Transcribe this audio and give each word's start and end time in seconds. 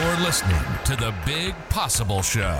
You're 0.00 0.20
listening 0.20 0.62
to 0.84 0.94
the 0.94 1.12
Big 1.26 1.56
Possible 1.70 2.22
Show 2.22 2.56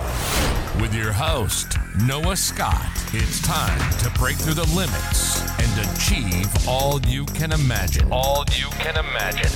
with 0.81 0.93
your 0.93 1.13
host, 1.13 1.77
Noah 2.03 2.35
Scott. 2.35 2.91
It's 3.13 3.41
time 3.41 3.79
to 3.99 4.09
break 4.19 4.35
through 4.35 4.55
the 4.55 4.69
limits 4.75 5.39
and 5.57 5.87
achieve 5.87 6.67
all 6.67 6.99
you 7.03 7.25
can 7.27 7.53
imagine. 7.53 8.11
All 8.11 8.43
you 8.51 8.65
can 8.71 8.97
imagine. 8.97 9.49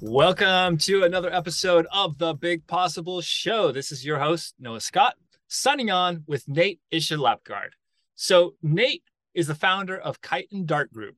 Welcome 0.00 0.78
to 0.78 1.02
another 1.02 1.32
episode 1.34 1.88
of 1.92 2.18
the 2.18 2.34
Big 2.34 2.68
Possible 2.68 3.20
Show. 3.20 3.72
This 3.72 3.90
is 3.90 4.06
your 4.06 4.20
host, 4.20 4.54
Noah 4.60 4.80
Scott, 4.80 5.16
signing 5.48 5.90
on 5.90 6.22
with 6.28 6.46
Nate 6.46 6.78
Lappegaard. 6.92 7.70
So, 8.14 8.54
Nate 8.62 9.02
is 9.34 9.48
the 9.48 9.56
founder 9.56 9.98
of 9.98 10.20
Kite 10.20 10.48
and 10.52 10.68
Dart 10.68 10.92
Group, 10.92 11.16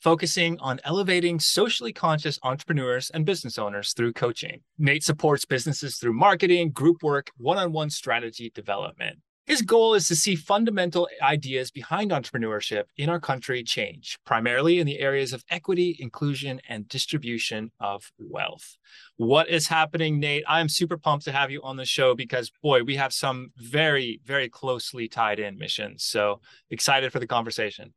focusing 0.00 0.58
on 0.60 0.80
elevating 0.84 1.40
socially 1.40 1.92
conscious 1.92 2.38
entrepreneurs 2.42 3.10
and 3.10 3.24
business 3.24 3.58
owners 3.58 3.92
through 3.92 4.12
coaching. 4.12 4.60
Nate 4.78 5.04
supports 5.04 5.44
businesses 5.44 5.98
through 5.98 6.12
marketing, 6.12 6.70
group 6.70 7.02
work, 7.02 7.30
one 7.36 7.58
on 7.58 7.72
one 7.72 7.90
strategy 7.90 8.50
development. 8.54 9.18
His 9.46 9.62
goal 9.62 9.94
is 9.94 10.08
to 10.08 10.16
see 10.16 10.34
fundamental 10.34 11.08
ideas 11.22 11.70
behind 11.70 12.10
entrepreneurship 12.10 12.84
in 12.96 13.08
our 13.08 13.20
country 13.20 13.62
change, 13.62 14.18
primarily 14.26 14.80
in 14.80 14.88
the 14.88 14.98
areas 14.98 15.32
of 15.32 15.44
equity, 15.48 15.96
inclusion, 16.00 16.60
and 16.68 16.88
distribution 16.88 17.70
of 17.78 18.10
wealth. 18.18 18.76
What 19.18 19.48
is 19.48 19.68
happening, 19.68 20.18
Nate? 20.18 20.42
I'm 20.48 20.68
super 20.68 20.96
pumped 20.96 21.26
to 21.26 21.32
have 21.32 21.52
you 21.52 21.62
on 21.62 21.76
the 21.76 21.84
show 21.84 22.16
because, 22.16 22.50
boy, 22.60 22.82
we 22.82 22.96
have 22.96 23.12
some 23.12 23.52
very, 23.56 24.20
very 24.24 24.48
closely 24.48 25.06
tied 25.06 25.38
in 25.38 25.58
missions. 25.58 26.02
So 26.02 26.40
excited 26.68 27.12
for 27.12 27.20
the 27.20 27.26
conversation. 27.28 27.94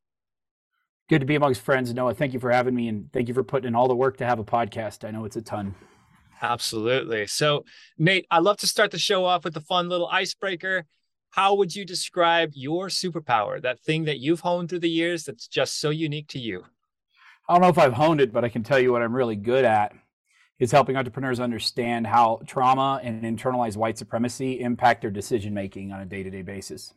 Good 1.10 1.20
to 1.20 1.26
be 1.26 1.36
amongst 1.36 1.62
friends, 1.62 1.94
Noah. 1.94 2.14
Thank 2.14 2.34
you 2.34 2.40
for 2.40 2.52
having 2.52 2.76
me 2.76 2.88
and 2.88 3.12
thank 3.12 3.28
you 3.28 3.34
for 3.34 3.44
putting 3.44 3.68
in 3.68 3.76
all 3.76 3.88
the 3.88 3.96
work 3.96 4.18
to 4.18 4.26
have 4.26 4.40
a 4.40 4.44
podcast. 4.44 5.08
I 5.08 5.12
know 5.12 5.26
it's 5.26 5.36
a 5.36 5.42
ton. 5.42 5.76
Absolutely. 6.42 7.28
So, 7.28 7.66
Nate, 7.98 8.26
I 8.32 8.40
love 8.40 8.58
to 8.58 8.68
start 8.68 8.92
the 8.92 9.00
show 9.00 9.26
off 9.26 9.44
with 9.44 9.58
a 9.58 9.62
fun 9.62 9.90
little 9.90 10.08
icebreaker 10.08 10.86
how 11.32 11.54
would 11.56 11.76
you 11.76 11.86
describe 11.86 12.52
your 12.56 12.88
superpower, 12.88 13.62
that 13.62 13.80
thing 13.80 14.06
that 14.06 14.20
you've 14.20 14.40
honed 14.40 14.70
through 14.70 14.80
the 14.80 14.90
years 14.90 15.24
that's 15.24 15.48
just 15.48 15.80
so 15.80 15.90
unique 15.90 16.28
to 16.30 16.40
you? 16.40 16.64
I 17.48 17.54
don't 17.54 17.62
know 17.62 17.70
if 17.70 17.78
I've 17.78 17.94
honed 17.94 18.22
it, 18.22 18.34
but 18.34 18.44
I 18.44 18.50
can 18.50 18.64
tell 18.64 18.80
you 18.80 18.92
what 18.92 19.02
I'm 19.02 19.16
really 19.16 19.36
good 19.36 19.66
at 19.66 19.94
is 20.60 20.72
helping 20.72 20.98
entrepreneurs 20.98 21.40
understand 21.40 22.06
how 22.06 22.42
trauma 22.46 23.00
and 23.04 23.24
internalized 23.24 23.78
white 23.78 23.98
supremacy 23.98 24.60
impact 24.60 25.02
their 25.02 25.12
decision 25.12 25.54
making 25.54 25.92
on 25.92 26.02
a 26.02 26.06
day-to-day 26.06 26.42
basis. 26.42 26.94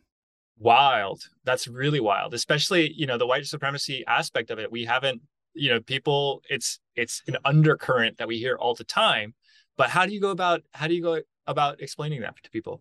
Wild. 0.62 1.22
That's 1.44 1.66
really 1.66 2.00
wild. 2.00 2.34
Especially, 2.34 2.92
you 2.92 3.06
know, 3.06 3.18
the 3.18 3.26
white 3.26 3.46
supremacy 3.46 4.04
aspect 4.06 4.50
of 4.50 4.58
it. 4.58 4.70
We 4.70 4.84
haven't, 4.84 5.20
you 5.54 5.70
know, 5.70 5.80
people 5.80 6.42
it's 6.48 6.80
it's 6.94 7.22
an 7.26 7.36
undercurrent 7.44 8.18
that 8.18 8.28
we 8.28 8.38
hear 8.38 8.56
all 8.56 8.74
the 8.74 8.84
time. 8.84 9.34
But 9.76 9.90
how 9.90 10.06
do 10.06 10.12
you 10.12 10.20
go 10.20 10.30
about 10.30 10.62
how 10.72 10.86
do 10.86 10.94
you 10.94 11.02
go 11.02 11.20
about 11.46 11.80
explaining 11.80 12.20
that 12.20 12.34
to 12.42 12.50
people? 12.50 12.80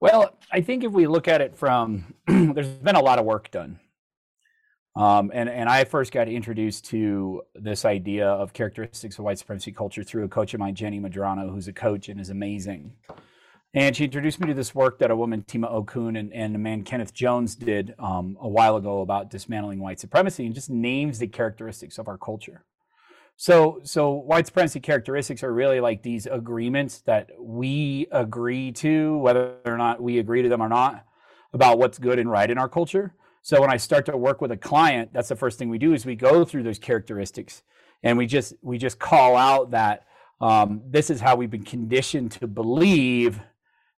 Well, 0.00 0.36
I 0.50 0.60
think 0.60 0.82
if 0.82 0.92
we 0.92 1.06
look 1.06 1.28
at 1.28 1.40
it 1.40 1.56
from, 1.56 2.12
there's 2.26 2.66
been 2.66 2.96
a 2.96 3.00
lot 3.00 3.20
of 3.20 3.24
work 3.24 3.52
done. 3.52 3.78
Um, 4.94 5.30
and, 5.32 5.48
and 5.48 5.68
I 5.68 5.84
first 5.84 6.12
got 6.12 6.28
introduced 6.28 6.86
to 6.86 7.42
this 7.54 7.84
idea 7.84 8.28
of 8.28 8.52
characteristics 8.52 9.18
of 9.18 9.24
white 9.24 9.38
supremacy 9.38 9.72
culture 9.72 10.02
through 10.02 10.24
a 10.24 10.28
coach 10.28 10.52
of 10.54 10.60
mine, 10.60 10.74
Jenny 10.74 11.00
Madrano, 11.00 11.50
who's 11.50 11.68
a 11.68 11.72
coach 11.72 12.08
and 12.08 12.20
is 12.20 12.30
amazing. 12.30 12.92
And 13.74 13.96
she 13.96 14.04
introduced 14.04 14.38
me 14.38 14.48
to 14.48 14.54
this 14.54 14.74
work 14.74 14.98
that 14.98 15.10
a 15.10 15.16
woman, 15.16 15.44
Tema 15.44 15.66
Okun, 15.68 16.16
and, 16.16 16.30
and 16.34 16.54
a 16.54 16.58
man, 16.58 16.82
Kenneth 16.82 17.14
Jones, 17.14 17.54
did 17.54 17.94
um, 17.98 18.36
a 18.38 18.48
while 18.48 18.76
ago 18.76 19.00
about 19.00 19.30
dismantling 19.30 19.80
white 19.80 19.98
supremacy 19.98 20.44
and 20.44 20.54
just 20.54 20.68
names 20.68 21.18
the 21.18 21.26
characteristics 21.26 21.98
of 21.98 22.06
our 22.06 22.18
culture. 22.18 22.64
So, 23.36 23.80
so 23.82 24.12
white 24.12 24.46
supremacy 24.46 24.78
characteristics 24.78 25.42
are 25.42 25.54
really 25.54 25.80
like 25.80 26.02
these 26.02 26.26
agreements 26.26 27.00
that 27.06 27.30
we 27.40 28.08
agree 28.12 28.72
to, 28.72 29.16
whether 29.18 29.54
or 29.64 29.78
not 29.78 30.02
we 30.02 30.18
agree 30.18 30.42
to 30.42 30.50
them 30.50 30.62
or 30.62 30.68
not, 30.68 31.06
about 31.54 31.78
what's 31.78 31.98
good 31.98 32.18
and 32.18 32.30
right 32.30 32.50
in 32.50 32.58
our 32.58 32.68
culture. 32.68 33.14
So 33.40 33.60
when 33.60 33.70
I 33.70 33.78
start 33.78 34.04
to 34.06 34.16
work 34.18 34.42
with 34.42 34.52
a 34.52 34.56
client, 34.56 35.14
that's 35.14 35.30
the 35.30 35.36
first 35.36 35.58
thing 35.58 35.70
we 35.70 35.78
do 35.78 35.94
is 35.94 36.04
we 36.04 36.14
go 36.14 36.44
through 36.44 36.62
those 36.62 36.78
characteristics, 36.78 37.62
and 38.02 38.18
we 38.18 38.26
just 38.26 38.52
we 38.62 38.78
just 38.78 38.98
call 38.98 39.34
out 39.36 39.70
that 39.72 40.06
um, 40.40 40.82
this 40.86 41.10
is 41.10 41.20
how 41.20 41.34
we've 41.36 41.50
been 41.50 41.64
conditioned 41.64 42.32
to 42.32 42.46
believe 42.46 43.40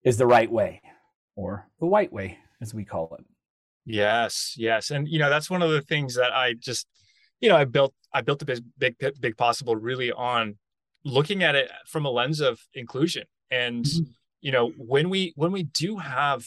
is 0.05 0.17
the 0.17 0.27
right 0.27 0.51
way, 0.51 0.83
or 1.37 1.67
the 1.81 1.87
white 1.87 2.13
way, 2.13 2.39
as 2.61 2.75
we 2.75 2.85
call 2.85 3.17
it. 3.19 3.25
Yes, 3.87 4.55
yes, 4.57 4.91
and 4.91 5.09
you 5.09 5.19
know 5.19 5.31
that's 5.31 5.51
one 5.51 5.63
of 5.63 5.71
the 5.71 5.83
things 5.83 6.15
that 6.15 6.33
I 6.33 6.55
just 6.55 6.87
you 7.45 7.51
know, 7.51 7.57
I 7.57 7.67
built 7.67 7.95
I 8.13 8.23
built 8.23 8.39
the 8.39 8.47
big 8.47 8.99
big 8.99 9.21
big 9.21 9.37
possible 9.37 9.77
really 9.77 10.11
on 10.11 10.57
looking 11.05 11.43
at 11.43 11.55
it 11.55 11.71
from 11.87 12.07
a 12.07 12.11
lens 12.11 12.41
of 12.41 12.59
inclusion. 12.73 13.25
And 13.51 13.85
mm-hmm. 13.85 14.05
you 14.41 14.51
know, 14.51 14.71
when 14.79 15.11
we 15.11 15.35
when 15.37 15.53
we 15.53 15.65
do 15.65 15.99
have 15.99 16.47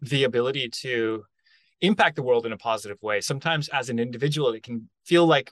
the 0.00 0.22
ability 0.22 0.68
to 0.68 1.24
impact 1.80 2.14
the 2.14 2.22
world 2.22 2.46
in 2.46 2.52
a 2.52 2.56
positive 2.56 3.02
way, 3.02 3.20
sometimes 3.20 3.68
as 3.68 3.88
an 3.88 3.98
individual, 3.98 4.52
it 4.52 4.62
can 4.62 4.88
feel 5.04 5.26
like 5.26 5.50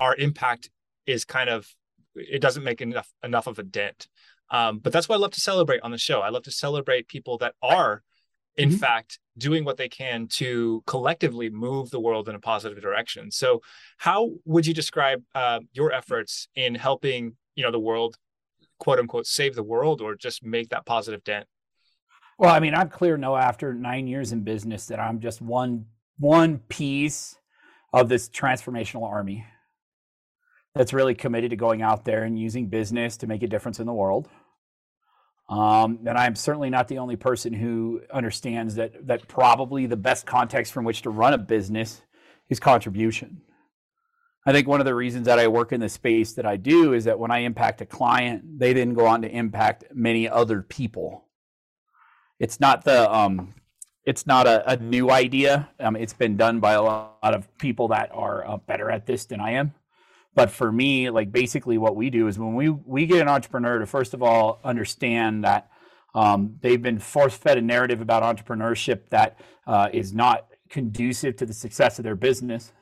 our 0.00 0.16
impact 0.16 0.70
is 1.06 1.26
kind 1.26 1.50
of 1.50 1.68
it 2.14 2.40
doesn't 2.40 2.64
make 2.64 2.80
enough 2.80 3.12
enough 3.22 3.46
of 3.46 3.58
a 3.58 3.62
dent. 3.62 4.08
Um, 4.50 4.78
but 4.78 4.92
that's 4.92 5.08
why 5.08 5.16
I 5.16 5.18
love 5.18 5.32
to 5.32 5.40
celebrate 5.40 5.82
on 5.82 5.90
the 5.90 5.98
show. 5.98 6.20
I 6.20 6.30
love 6.30 6.44
to 6.44 6.50
celebrate 6.50 7.08
people 7.08 7.38
that 7.38 7.54
are 7.62 8.02
in 8.58 8.70
mm-hmm. 8.70 8.78
fact 8.78 9.20
doing 9.38 9.64
what 9.64 9.76
they 9.76 9.88
can 9.88 10.26
to 10.26 10.82
collectively 10.86 11.48
move 11.48 11.90
the 11.90 12.00
world 12.00 12.28
in 12.28 12.34
a 12.34 12.40
positive 12.40 12.82
direction 12.82 13.30
so 13.30 13.62
how 13.96 14.30
would 14.44 14.66
you 14.66 14.74
describe 14.74 15.22
uh, 15.34 15.60
your 15.72 15.92
efforts 15.92 16.48
in 16.56 16.74
helping 16.74 17.36
you 17.54 17.64
know 17.64 17.70
the 17.70 17.78
world 17.78 18.16
quote 18.78 18.98
unquote 18.98 19.26
save 19.26 19.54
the 19.54 19.62
world 19.62 20.02
or 20.02 20.14
just 20.14 20.44
make 20.44 20.68
that 20.68 20.84
positive 20.84 21.24
dent 21.24 21.46
well 22.38 22.54
i 22.54 22.60
mean 22.60 22.74
i'm 22.74 22.90
clear 22.90 23.16
no 23.16 23.36
after 23.36 23.72
nine 23.72 24.06
years 24.06 24.32
in 24.32 24.42
business 24.42 24.86
that 24.86 25.00
i'm 25.00 25.20
just 25.20 25.40
one 25.40 25.86
one 26.18 26.58
piece 26.58 27.36
of 27.92 28.08
this 28.08 28.28
transformational 28.28 29.04
army 29.04 29.46
that's 30.74 30.92
really 30.92 31.14
committed 31.14 31.50
to 31.50 31.56
going 31.56 31.80
out 31.80 32.04
there 32.04 32.24
and 32.24 32.38
using 32.38 32.66
business 32.66 33.16
to 33.16 33.26
make 33.26 33.42
a 33.42 33.46
difference 33.46 33.80
in 33.80 33.86
the 33.86 33.92
world 33.92 34.28
um, 35.48 36.00
and 36.06 36.18
I'm 36.18 36.34
certainly 36.34 36.68
not 36.68 36.88
the 36.88 36.98
only 36.98 37.16
person 37.16 37.52
who 37.52 38.02
understands 38.12 38.74
that 38.74 39.06
that 39.06 39.28
probably 39.28 39.86
the 39.86 39.96
best 39.96 40.26
context 40.26 40.72
from 40.72 40.84
which 40.84 41.02
to 41.02 41.10
run 41.10 41.32
a 41.32 41.38
business 41.38 42.02
is 42.48 42.60
contribution. 42.60 43.40
I 44.44 44.52
think 44.52 44.66
one 44.66 44.80
of 44.80 44.86
the 44.86 44.94
reasons 44.94 45.26
that 45.26 45.38
I 45.38 45.48
work 45.48 45.72
in 45.72 45.80
the 45.80 45.88
space 45.88 46.34
that 46.34 46.46
I 46.46 46.56
do 46.56 46.92
is 46.94 47.04
that 47.04 47.18
when 47.18 47.30
I 47.30 47.40
impact 47.40 47.80
a 47.80 47.86
client, 47.86 48.58
they 48.58 48.72
then 48.72 48.94
go 48.94 49.06
on 49.06 49.22
to 49.22 49.28
impact 49.28 49.84
many 49.94 50.28
other 50.28 50.62
people. 50.62 51.24
It's 52.38 52.60
not 52.60 52.84
the 52.84 53.12
um, 53.12 53.54
it's 54.04 54.26
not 54.26 54.46
a, 54.46 54.70
a 54.72 54.76
new 54.76 55.10
idea. 55.10 55.68
Um, 55.80 55.96
it's 55.96 56.14
been 56.14 56.36
done 56.36 56.60
by 56.60 56.72
a 56.72 56.82
lot 56.82 57.34
of 57.34 57.46
people 57.58 57.88
that 57.88 58.10
are 58.12 58.46
uh, 58.46 58.56
better 58.58 58.90
at 58.90 59.06
this 59.06 59.26
than 59.26 59.40
I 59.40 59.52
am. 59.52 59.74
But 60.38 60.50
for 60.50 60.70
me, 60.70 61.10
like 61.10 61.32
basically 61.32 61.78
what 61.78 61.96
we 61.96 62.10
do 62.10 62.28
is 62.28 62.38
when 62.38 62.54
we 62.54 62.68
we 62.68 63.06
get 63.06 63.20
an 63.20 63.26
entrepreneur 63.26 63.80
to 63.80 63.86
first 63.86 64.14
of 64.14 64.22
all 64.22 64.60
understand 64.62 65.42
that 65.42 65.68
um, 66.14 66.58
they've 66.60 66.80
been 66.80 67.00
force 67.00 67.36
fed 67.36 67.58
a 67.58 67.60
narrative 67.60 68.00
about 68.00 68.22
entrepreneurship 68.22 69.08
that 69.08 69.36
uh, 69.66 69.88
is 69.92 70.14
not 70.14 70.46
conducive 70.70 71.34
to 71.38 71.44
the 71.44 71.52
success 71.52 71.98
of 71.98 72.04
their 72.04 72.14
business. 72.14 72.72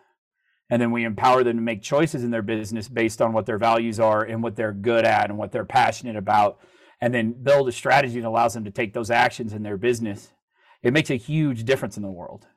And 0.69 0.83
then 0.83 0.91
we 0.91 1.05
empower 1.05 1.45
them 1.45 1.57
to 1.57 1.63
make 1.63 1.81
choices 1.81 2.25
in 2.25 2.31
their 2.31 2.43
business 2.43 2.91
based 2.91 3.23
on 3.23 3.33
what 3.33 3.47
their 3.47 3.57
values 3.57 3.99
are 3.99 4.23
and 4.23 4.43
what 4.43 4.55
they're 4.55 4.75
good 4.75 5.07
at 5.07 5.31
and 5.31 5.39
what 5.39 5.51
they're 5.51 5.65
passionate 5.65 6.17
about. 6.17 6.59
And 7.01 7.15
then 7.15 7.43
build 7.43 7.71
a 7.71 7.73
strategy 7.73 8.21
that 8.21 8.29
allows 8.29 8.53
them 8.53 8.65
to 8.65 8.71
take 8.71 8.93
those 8.93 9.11
actions 9.11 9.55
in 9.55 9.63
their 9.63 9.79
business. 9.79 10.35
It 10.83 10.93
makes 10.93 11.09
a 11.09 11.17
huge 11.17 11.65
difference 11.65 11.97
in 11.97 12.03
the 12.03 12.11
world. 12.11 12.49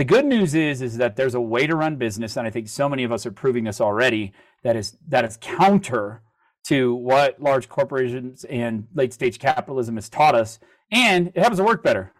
The 0.00 0.06
good 0.06 0.24
news 0.24 0.54
is 0.54 0.80
is 0.80 0.96
that 0.96 1.16
there's 1.16 1.34
a 1.34 1.40
way 1.42 1.66
to 1.66 1.76
run 1.76 1.96
business, 1.96 2.38
and 2.38 2.46
I 2.46 2.50
think 2.50 2.68
so 2.68 2.88
many 2.88 3.04
of 3.04 3.12
us 3.12 3.26
are 3.26 3.30
proving 3.30 3.64
this 3.64 3.82
already. 3.82 4.32
That 4.62 4.74
is 4.74 4.96
that 5.08 5.26
is 5.26 5.36
counter 5.38 6.22
to 6.68 6.94
what 6.94 7.38
large 7.38 7.68
corporations 7.68 8.44
and 8.44 8.86
late 8.94 9.12
stage 9.12 9.38
capitalism 9.38 9.96
has 9.96 10.08
taught 10.08 10.34
us, 10.34 10.58
and 10.90 11.26
it 11.26 11.36
happens 11.36 11.58
to 11.58 11.64
work 11.64 11.84
better. 11.84 12.14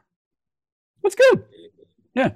What's 1.01 1.15
good? 1.15 1.45
Yeah, 2.13 2.33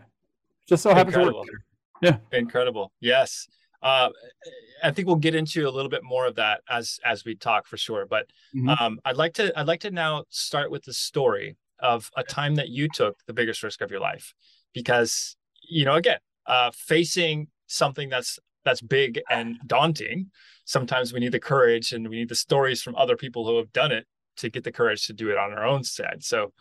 just 0.67 0.83
so 0.83 0.95
happens 0.95 1.15
Incredible. 1.15 1.45
to 1.45 1.53
work 1.53 1.61
better. 2.01 2.21
Yeah, 2.33 2.39
incredible. 2.39 2.91
Yes. 3.01 3.47
Uh, 3.83 4.09
I 4.83 4.93
think 4.93 5.07
we'll 5.07 5.17
get 5.17 5.35
into 5.35 5.69
a 5.69 5.71
little 5.71 5.91
bit 5.91 6.05
more 6.05 6.25
of 6.27 6.37
that 6.37 6.63
as 6.71 6.99
as 7.05 7.27
we 7.27 7.35
talk 7.35 7.67
for 7.67 7.77
sure. 7.77 8.07
But 8.07 8.29
mm-hmm. 8.57 8.71
um, 8.83 8.99
I'd 9.05 9.19
like 9.19 9.35
to 9.35 9.53
I'd 9.61 9.67
like 9.67 9.81
to 9.81 9.91
now 9.91 10.25
start 10.31 10.71
with 10.71 10.85
the 10.85 10.95
story 10.95 11.59
of 11.81 12.11
a 12.17 12.23
time 12.23 12.55
that 12.55 12.71
you 12.71 12.89
took 12.89 13.19
the 13.27 13.35
biggest 13.35 13.63
risk 13.63 13.83
of 13.83 13.91
your 13.91 14.01
life 14.01 14.33
because 14.75 15.37
you 15.69 15.85
know 15.85 15.95
again 15.95 16.19
uh, 16.47 16.71
facing 16.75 17.49
something 17.67 18.09
that's 18.09 18.39
that's 18.65 18.83
big 18.83 19.21
and 19.31 19.57
daunting 19.67 20.31
sometimes 20.65 21.13
we 21.13 21.21
need 21.21 21.33
the 21.33 21.41
courage 21.41 21.93
and 21.93 22.09
we 22.09 22.17
need 22.17 22.29
the 22.29 22.35
stories 22.35 22.83
from 22.83 22.95
other 22.97 23.17
people 23.17 23.47
who 23.47 23.57
have 23.57 23.73
done 23.73 23.93
it 23.93 24.07
to 24.37 24.51
get 24.51 24.65
the 24.65 24.73
courage 24.73 25.07
to 25.07 25.13
do 25.13 25.31
it 25.31 25.39
on 25.39 25.53
our 25.53 25.65
own 25.65 25.83
side 25.83 26.23
so 26.23 26.53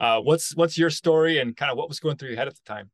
uh, 0.00 0.20
what's 0.20 0.54
what's 0.56 0.76
your 0.76 0.90
story 0.90 1.38
and 1.38 1.56
kind 1.56 1.70
of 1.70 1.78
what 1.78 1.88
was 1.88 2.00
going 2.00 2.16
through 2.16 2.28
your 2.28 2.38
head 2.38 2.48
at 2.48 2.54
the 2.54 2.60
time 2.64 2.90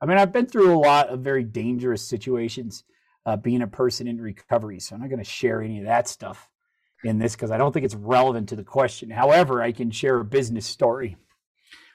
I 0.00 0.06
mean, 0.06 0.18
I've 0.18 0.32
been 0.32 0.46
through 0.46 0.74
a 0.74 0.78
lot 0.78 1.08
of 1.08 1.20
very 1.20 1.44
dangerous 1.44 2.06
situations 2.06 2.84
uh, 3.26 3.36
being 3.36 3.62
a 3.62 3.66
person 3.66 4.08
in 4.08 4.20
recovery. 4.20 4.80
So 4.80 4.94
I'm 4.94 5.02
not 5.02 5.10
going 5.10 5.22
to 5.22 5.30
share 5.30 5.60
any 5.60 5.78
of 5.78 5.84
that 5.84 6.08
stuff 6.08 6.48
in 7.04 7.18
this 7.18 7.34
because 7.34 7.50
I 7.50 7.58
don't 7.58 7.72
think 7.72 7.84
it's 7.84 7.94
relevant 7.94 8.48
to 8.48 8.56
the 8.56 8.64
question. 8.64 9.10
However, 9.10 9.62
I 9.62 9.72
can 9.72 9.90
share 9.90 10.18
a 10.18 10.24
business 10.24 10.66
story. 10.66 11.16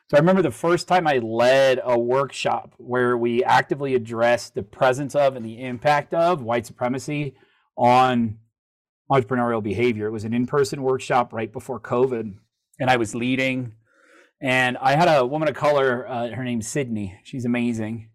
So 0.07 0.17
I 0.17 0.19
remember 0.19 0.43
the 0.43 0.51
first 0.51 0.87
time 0.87 1.07
I 1.07 1.17
led 1.17 1.81
a 1.83 1.97
workshop 1.97 2.75
where 2.77 3.17
we 3.17 3.43
actively 3.43 3.95
addressed 3.95 4.53
the 4.53 4.61
presence 4.61 5.15
of 5.15 5.35
and 5.35 5.43
the 5.43 5.63
impact 5.63 6.13
of 6.13 6.43
white 6.43 6.67
supremacy 6.67 7.35
on 7.75 8.37
entrepreneurial 9.11 9.63
behavior. 9.63 10.05
It 10.05 10.11
was 10.11 10.23
an 10.23 10.33
in 10.33 10.45
person 10.45 10.83
workshop 10.83 11.33
right 11.33 11.51
before 11.51 11.79
COVID, 11.79 12.35
and 12.79 12.89
I 12.89 12.97
was 12.97 13.15
leading. 13.15 13.73
And 14.39 14.77
I 14.77 14.95
had 14.95 15.07
a 15.07 15.25
woman 15.25 15.47
of 15.47 15.55
color, 15.55 16.07
uh, 16.07 16.29
her 16.29 16.43
name's 16.43 16.67
Sydney. 16.67 17.19
She's 17.23 17.45
amazing 17.45 18.11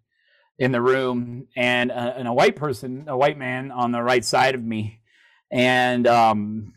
in 0.60 0.70
the 0.70 0.82
room, 0.82 1.48
and 1.56 1.90
a, 1.90 1.98
uh, 1.98 2.14
and 2.18 2.28
a 2.28 2.32
white 2.32 2.54
person, 2.54 3.06
a 3.08 3.16
white 3.16 3.38
man 3.38 3.72
on 3.72 3.90
the 3.90 4.02
right 4.02 4.24
side 4.24 4.54
of 4.54 4.62
me. 4.62 5.00
And 5.50 6.06
um, 6.06 6.74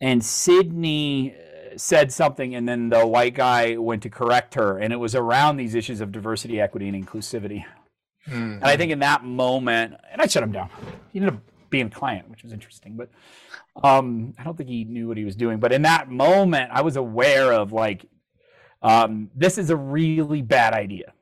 and 0.00 0.24
Sydney 0.24 1.34
said 1.76 2.12
something 2.12 2.54
and 2.54 2.68
then 2.68 2.88
the 2.88 3.06
white 3.06 3.34
guy 3.34 3.76
went 3.76 4.02
to 4.02 4.10
correct 4.10 4.54
her 4.54 4.78
and 4.78 4.92
it 4.92 4.96
was 4.96 5.14
around 5.14 5.56
these 5.56 5.74
issues 5.74 6.00
of 6.00 6.12
diversity 6.12 6.60
equity 6.60 6.88
and 6.88 7.06
inclusivity. 7.06 7.64
Mm-hmm. 8.28 8.54
and 8.54 8.64
i 8.64 8.76
think 8.76 8.90
in 8.90 8.98
that 9.00 9.22
moment 9.24 9.94
and 10.10 10.20
i 10.20 10.26
shut 10.26 10.42
him 10.42 10.52
down. 10.52 10.68
He 11.12 11.20
ended 11.20 11.34
up 11.34 11.40
being 11.70 11.86
a 11.86 11.90
client 11.90 12.28
which 12.28 12.42
was 12.42 12.52
interesting 12.52 12.96
but 12.96 13.08
um, 13.84 14.34
i 14.38 14.44
don't 14.44 14.56
think 14.56 14.68
he 14.68 14.84
knew 14.84 15.08
what 15.08 15.16
he 15.16 15.24
was 15.24 15.36
doing. 15.36 15.58
But 15.58 15.72
in 15.72 15.82
that 15.82 16.10
moment 16.10 16.70
i 16.72 16.82
was 16.82 16.96
aware 16.96 17.52
of 17.52 17.72
like 17.72 18.06
um, 18.82 19.30
this 19.34 19.58
is 19.58 19.70
a 19.70 19.76
really 19.76 20.42
bad 20.42 20.72
idea 20.72 21.12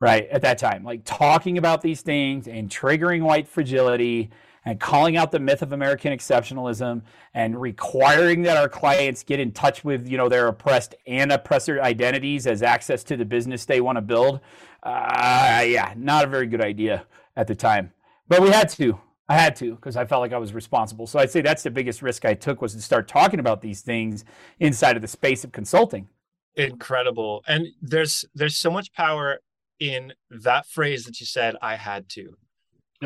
right 0.00 0.28
at 0.28 0.42
that 0.42 0.58
time. 0.58 0.84
Like 0.84 1.00
talking 1.04 1.58
about 1.58 1.80
these 1.80 2.02
things 2.02 2.46
and 2.46 2.68
triggering 2.68 3.22
white 3.22 3.48
fragility 3.48 4.30
and 4.64 4.80
calling 4.80 5.16
out 5.16 5.30
the 5.30 5.38
myth 5.38 5.62
of 5.62 5.72
American 5.72 6.12
exceptionalism 6.12 7.02
and 7.34 7.60
requiring 7.60 8.42
that 8.42 8.56
our 8.56 8.68
clients 8.68 9.22
get 9.22 9.40
in 9.40 9.52
touch 9.52 9.84
with 9.84 10.08
you 10.08 10.16
know 10.16 10.28
their 10.28 10.48
oppressed 10.48 10.94
and 11.06 11.30
oppressor 11.32 11.80
identities 11.80 12.46
as 12.46 12.62
access 12.62 13.04
to 13.04 13.16
the 13.16 13.24
business 13.24 13.64
they 13.64 13.80
want 13.80 13.96
to 13.96 14.02
build. 14.02 14.40
Uh, 14.82 15.64
yeah, 15.66 15.92
not 15.96 16.24
a 16.24 16.26
very 16.26 16.46
good 16.46 16.60
idea 16.60 17.06
at 17.36 17.46
the 17.46 17.54
time, 17.54 17.92
but 18.28 18.40
we 18.40 18.50
had 18.50 18.68
to. 18.70 18.98
I 19.28 19.38
had 19.38 19.56
to 19.56 19.74
because 19.74 19.96
I 19.96 20.04
felt 20.04 20.20
like 20.20 20.34
I 20.34 20.38
was 20.38 20.52
responsible. 20.52 21.06
So 21.06 21.18
I'd 21.18 21.30
say 21.30 21.40
that's 21.40 21.62
the 21.62 21.70
biggest 21.70 22.02
risk 22.02 22.24
I 22.24 22.34
took 22.34 22.60
was 22.60 22.74
to 22.74 22.82
start 22.82 23.08
talking 23.08 23.40
about 23.40 23.62
these 23.62 23.80
things 23.80 24.24
inside 24.60 24.96
of 24.96 25.02
the 25.02 25.08
space 25.08 25.44
of 25.44 25.52
consulting. 25.52 26.08
Incredible, 26.56 27.42
and 27.48 27.68
there's 27.80 28.24
there's 28.34 28.56
so 28.56 28.70
much 28.70 28.92
power 28.92 29.40
in 29.80 30.12
that 30.30 30.66
phrase 30.66 31.04
that 31.04 31.20
you 31.20 31.26
said. 31.26 31.56
I 31.60 31.76
had 31.76 32.08
to. 32.10 32.36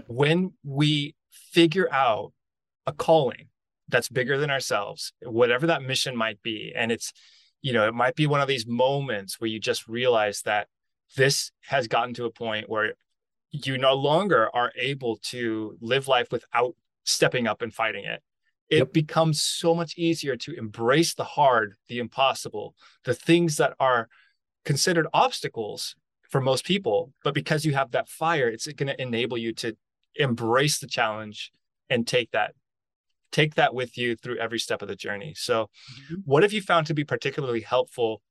When 0.06 0.52
we 0.64 1.14
figure 1.52 1.92
out 1.92 2.32
a 2.86 2.92
calling 2.92 3.48
that's 3.88 4.08
bigger 4.08 4.38
than 4.38 4.50
ourselves, 4.50 5.12
whatever 5.22 5.66
that 5.66 5.82
mission 5.82 6.16
might 6.16 6.42
be. 6.42 6.72
And 6.74 6.92
it's, 6.92 7.12
you 7.62 7.72
know, 7.72 7.88
it 7.88 7.94
might 7.94 8.14
be 8.14 8.26
one 8.26 8.40
of 8.40 8.48
these 8.48 8.66
moments 8.66 9.40
where 9.40 9.48
you 9.48 9.58
just 9.58 9.88
realize 9.88 10.42
that 10.42 10.68
this 11.16 11.50
has 11.62 11.88
gotten 11.88 12.14
to 12.14 12.26
a 12.26 12.30
point 12.30 12.68
where 12.68 12.94
you 13.50 13.78
no 13.78 13.94
longer 13.94 14.50
are 14.54 14.72
able 14.76 15.16
to 15.16 15.76
live 15.80 16.06
life 16.06 16.28
without 16.30 16.74
stepping 17.04 17.46
up 17.46 17.62
and 17.62 17.72
fighting 17.72 18.04
it. 18.04 18.22
It 18.68 18.78
yep. 18.78 18.92
becomes 18.92 19.40
so 19.40 19.74
much 19.74 19.96
easier 19.96 20.36
to 20.36 20.52
embrace 20.52 21.14
the 21.14 21.24
hard, 21.24 21.74
the 21.88 21.98
impossible, 21.98 22.74
the 23.04 23.14
things 23.14 23.56
that 23.56 23.74
are 23.80 24.08
considered 24.66 25.06
obstacles 25.14 25.96
for 26.28 26.42
most 26.42 26.66
people. 26.66 27.14
But 27.24 27.32
because 27.32 27.64
you 27.64 27.72
have 27.74 27.92
that 27.92 28.08
fire, 28.08 28.48
it's 28.48 28.66
going 28.66 28.88
to 28.88 29.00
enable 29.00 29.38
you 29.38 29.54
to 29.54 29.74
embrace 30.18 30.78
the 30.78 30.86
challenge 30.86 31.52
and 31.88 32.06
take 32.06 32.30
that 32.32 32.54
take 33.30 33.56
that 33.56 33.74
with 33.74 33.98
you 33.98 34.16
through 34.16 34.38
every 34.38 34.58
step 34.58 34.82
of 34.82 34.88
the 34.88 34.96
journey. 34.96 35.34
So 35.36 35.64
mm-hmm. 35.64 36.14
what 36.24 36.42
have 36.42 36.52
you 36.52 36.62
found 36.62 36.86
to 36.86 36.94
be 36.94 37.04
particularly 37.04 37.60
helpful 37.60 38.22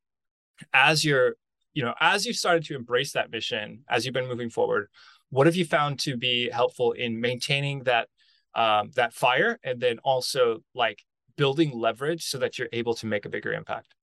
as 0.74 1.06
you're 1.06 1.36
you 1.74 1.84
know 1.84 1.94
as 2.00 2.25
you've 2.25 2.36
started 2.36 2.66
to 2.66 2.75
embrace 2.75 3.13
that 3.13 3.30
mission 3.30 3.84
as 3.88 4.06
you've 4.06 4.13
been 4.13 4.28
moving 4.28 4.50
forward 4.50 4.88
what 5.30 5.45
have 5.45 5.56
you 5.56 5.66
found 5.66 6.00
to 6.00 6.18
be 6.18 6.50
helpful 6.50 6.94
in 6.94 7.22
maintaining 7.22 7.84
that 7.84 8.07
um, 8.56 8.90
that 8.95 9.13
fire 9.13 9.60
and 9.63 9.80
then 9.80 10.00
also 10.00 10.63
like 10.74 11.04
building 11.36 11.72
leverage 11.78 12.24
so 12.25 12.40
that 12.40 12.57
you're 12.57 12.69
able 12.74 12.95
to 12.95 13.06
make 13.06 13.25
a 13.25 13.30
bigger 13.30 13.54
impact? 13.54 13.94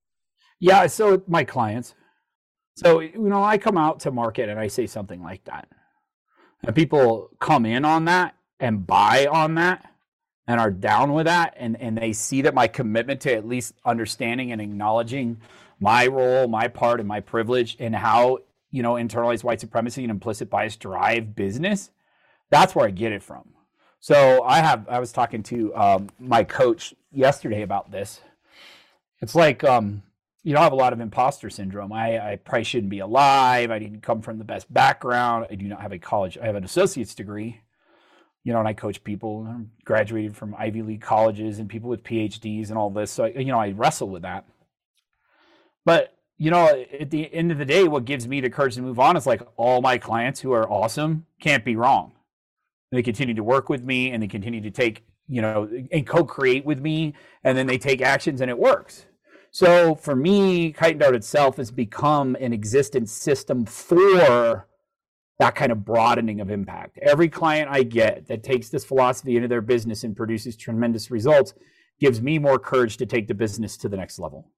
Yeah 0.59 0.87
so 0.87 1.21
my 1.27 1.43
clients. 1.43 1.93
So 2.77 2.99
you 2.99 3.17
know 3.17 3.43
i 3.43 3.57
come 3.57 3.77
out 3.77 4.01
to 4.01 4.11
market 4.11 4.49
and 4.49 4.59
i 4.59 4.67
say 4.67 4.85
something 4.85 5.21
like 5.21 5.43
that 5.45 5.67
and 6.63 6.75
people 6.75 7.29
come 7.39 7.65
in 7.65 7.85
on 7.85 8.05
that 8.05 8.35
and 8.59 8.85
buy 8.85 9.27
on 9.27 9.55
that 9.55 9.91
and 10.47 10.59
are 10.59 10.71
down 10.71 11.13
with 11.13 11.25
that 11.25 11.53
and, 11.57 11.79
and 11.81 11.97
they 11.97 12.13
see 12.13 12.41
that 12.41 12.53
my 12.53 12.67
commitment 12.67 13.21
to 13.21 13.33
at 13.33 13.47
least 13.47 13.73
understanding 13.85 14.51
and 14.51 14.61
acknowledging 14.61 15.37
my 15.79 16.07
role 16.07 16.47
my 16.47 16.67
part 16.67 16.99
and 16.99 17.07
my 17.07 17.19
privilege 17.19 17.75
and 17.79 17.95
how 17.95 18.39
you 18.71 18.81
know 18.81 18.93
internalized 18.93 19.43
white 19.43 19.59
supremacy 19.59 20.03
and 20.03 20.11
implicit 20.11 20.49
bias 20.49 20.75
drive 20.75 21.35
business 21.35 21.91
that's 22.49 22.75
where 22.75 22.87
i 22.87 22.91
get 22.91 23.11
it 23.11 23.23
from. 23.23 23.49
So 23.99 24.43
i 24.43 24.59
have 24.59 24.87
i 24.87 24.99
was 24.99 25.11
talking 25.11 25.43
to 25.43 25.75
um, 25.75 26.09
my 26.19 26.43
coach 26.43 26.93
yesterday 27.11 27.63
about 27.63 27.91
this. 27.91 28.21
It's 29.21 29.35
like 29.35 29.63
um, 29.63 30.03
you 30.45 30.53
know, 30.53 30.59
I 30.59 30.63
have 30.63 30.73
a 30.73 30.75
lot 30.77 30.93
of 30.93 30.99
imposter 30.99 31.49
syndrome. 31.49 31.91
I, 31.91 32.33
I 32.33 32.35
probably 32.35 32.65
shouldn't 32.65 32.91
be 32.91 32.99
alive. 32.99 33.71
I 33.71 33.79
didn't 33.79 34.01
come 34.01 34.21
from 34.21 34.37
the 34.37 34.43
best 34.43 34.71
background. 34.71 35.47
I 35.49 35.55
do 35.55 35.67
not 35.67 35.81
have 35.81 35.91
a 35.91 35.97
college. 35.97 36.37
I 36.37 36.45
have 36.45 36.53
an 36.53 36.63
associate's 36.63 37.15
degree. 37.15 37.61
You 38.43 38.53
know, 38.53 38.59
and 38.59 38.67
I 38.67 38.73
coach 38.73 39.03
people. 39.03 39.47
I'm 39.49 39.71
graduated 39.85 40.37
from 40.37 40.53
Ivy 40.55 40.83
League 40.83 41.01
colleges 41.01 41.57
and 41.57 41.67
people 41.67 41.89
with 41.89 42.03
PhDs 42.03 42.69
and 42.69 42.77
all 42.77 42.91
this. 42.91 43.09
So, 43.09 43.25
you 43.25 43.45
know, 43.45 43.59
I 43.59 43.71
wrestle 43.71 44.07
with 44.07 44.21
that. 44.21 44.45
But 45.83 46.15
you 46.37 46.51
know, 46.51 46.67
at 46.99 47.09
the 47.09 47.33
end 47.33 47.51
of 47.51 47.57
the 47.57 47.65
day, 47.65 47.85
what 47.85 48.05
gives 48.05 48.27
me 48.27 48.39
the 48.39 48.49
courage 48.51 48.75
to 48.75 48.83
move 48.83 48.99
on 48.99 49.17
is 49.17 49.25
like 49.25 49.41
all 49.55 49.81
my 49.81 49.97
clients 49.97 50.41
who 50.41 50.51
are 50.51 50.69
awesome 50.69 51.25
can't 51.39 51.65
be 51.65 51.75
wrong. 51.75 52.11
They 52.91 53.01
continue 53.01 53.33
to 53.33 53.43
work 53.43 53.67
with 53.67 53.83
me 53.83 54.11
and 54.11 54.21
they 54.21 54.27
continue 54.27 54.61
to 54.61 54.69
take, 54.69 55.05
you 55.27 55.41
know, 55.41 55.67
and 55.91 56.05
co-create 56.05 56.65
with 56.65 56.79
me, 56.79 57.15
and 57.43 57.57
then 57.57 57.65
they 57.65 57.79
take 57.79 58.01
actions 58.01 58.41
and 58.41 58.51
it 58.51 58.59
works. 58.59 59.07
So 59.55 59.95
for 59.95 60.17
me, 60.17 60.73
Kite 60.73 60.99
Dart 60.99 61.15
itself 61.15 61.55
has 61.55 61.71
become 61.71 62.35
an 62.41 62.51
existence 62.51 63.13
system 63.13 63.65
for 63.65 64.67
that 65.39 65.55
kind 65.55 65.71
of 65.71 65.85
broadening 65.85 66.41
of 66.41 66.51
impact. 66.51 66.99
Every 67.01 67.29
client 67.29 67.69
I 67.71 67.83
get 67.83 68.27
that 68.27 68.43
takes 68.43 68.67
this 68.67 68.83
philosophy 68.83 69.37
into 69.37 69.47
their 69.47 69.61
business 69.61 70.03
and 70.03 70.13
produces 70.13 70.57
tremendous 70.57 71.09
results 71.09 71.53
gives 72.01 72.21
me 72.21 72.37
more 72.37 72.59
courage 72.59 72.97
to 72.97 73.05
take 73.05 73.29
the 73.29 73.33
business 73.33 73.77
to 73.77 73.87
the 73.87 73.95
next 73.95 74.19
level. 74.19 74.51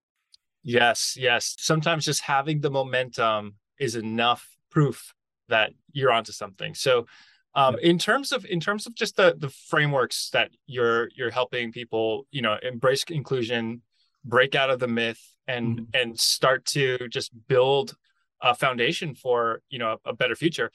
Yes, 0.63 1.15
yes. 1.15 1.53
Sometimes 1.59 2.03
just 2.03 2.23
having 2.23 2.61
the 2.61 2.71
momentum 2.71 3.57
is 3.79 3.95
enough 3.95 4.57
proof 4.71 5.13
that 5.47 5.73
you're 5.91 6.11
onto 6.11 6.31
something. 6.31 6.73
So 6.73 7.05
um, 7.53 7.77
in 7.83 7.99
terms 7.99 8.31
of 8.31 8.45
in 8.45 8.59
terms 8.59 8.87
of 8.87 8.95
just 8.95 9.15
the 9.15 9.35
the 9.37 9.49
frameworks 9.49 10.31
that 10.31 10.49
you're 10.65 11.09
you're 11.15 11.29
helping 11.29 11.71
people, 11.71 12.25
you 12.31 12.41
know, 12.41 12.57
embrace 12.63 13.03
inclusion, 13.09 13.83
break 14.23 14.55
out 14.55 14.69
of 14.69 14.79
the 14.79 14.87
myth 14.87 15.21
and 15.47 15.79
mm-hmm. 15.79 15.83
and 15.93 16.19
start 16.19 16.65
to 16.65 17.07
just 17.09 17.31
build 17.47 17.95
a 18.41 18.53
foundation 18.53 19.15
for 19.15 19.61
you 19.69 19.79
know 19.79 19.97
a, 20.05 20.09
a 20.09 20.13
better 20.13 20.35
future. 20.35 20.71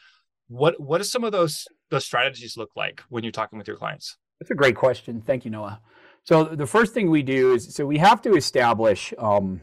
What 0.49 0.81
what 0.81 0.99
do 0.99 1.05
some 1.05 1.25
of 1.25 1.33
those 1.33 1.67
those 1.91 2.05
strategies 2.05 2.57
look 2.57 2.71
like 2.77 3.03
when 3.09 3.23
you're 3.23 3.33
talking 3.33 3.59
with 3.59 3.69
your 3.69 3.77
clients? 3.77 4.17
That's 4.41 4.51
a 4.51 4.55
great 4.55 4.77
question. 4.77 5.23
Thank 5.25 5.45
you 5.45 5.51
noah. 5.51 5.81
So 6.25 6.45
the 6.45 6.67
first 6.67 6.95
thing 6.95 7.11
we 7.11 7.23
do 7.23 7.55
is 7.55 7.75
so 7.75 7.87
we 7.87 7.99
have 7.99 8.23
to 8.23 8.35
establish 8.35 9.13
um, 9.19 9.61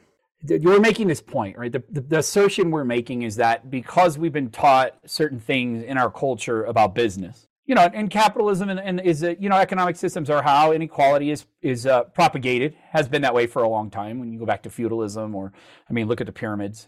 you're 0.47 0.79
making 0.79 1.07
this 1.07 1.21
point 1.21 1.57
right? 1.57 1.71
The, 1.71 1.83
the, 1.89 2.01
the 2.01 2.19
assertion 2.19 2.71
we're 2.71 2.85
making 2.85 3.23
is 3.23 3.35
that 3.37 3.69
because 3.69 4.17
we've 4.17 4.33
been 4.33 4.49
taught 4.49 4.97
certain 5.05 5.39
things 5.39 5.83
in 5.83 5.97
our 5.97 6.09
culture 6.09 6.63
about 6.63 6.95
business 6.95 7.48
you 7.69 7.75
know, 7.75 7.87
and 7.93 8.09
capitalism 8.09 8.69
and, 8.69 8.79
and 8.79 8.99
is 8.99 9.21
a, 9.21 9.39
you 9.39 9.47
know 9.47 9.55
economic 9.55 9.95
systems 9.95 10.27
are 10.31 10.41
how 10.41 10.71
inequality 10.71 11.29
is 11.29 11.45
is 11.61 11.85
uh, 11.85 12.01
propagated 12.05 12.75
has 12.89 13.07
been 13.07 13.21
that 13.21 13.35
way 13.35 13.45
for 13.45 13.61
a 13.61 13.69
long 13.69 13.91
time. 13.91 14.19
When 14.19 14.33
you 14.33 14.39
go 14.39 14.45
back 14.45 14.63
to 14.63 14.71
feudalism, 14.71 15.35
or 15.35 15.53
I 15.87 15.93
mean, 15.93 16.07
look 16.07 16.19
at 16.19 16.25
the 16.25 16.33
pyramids, 16.33 16.87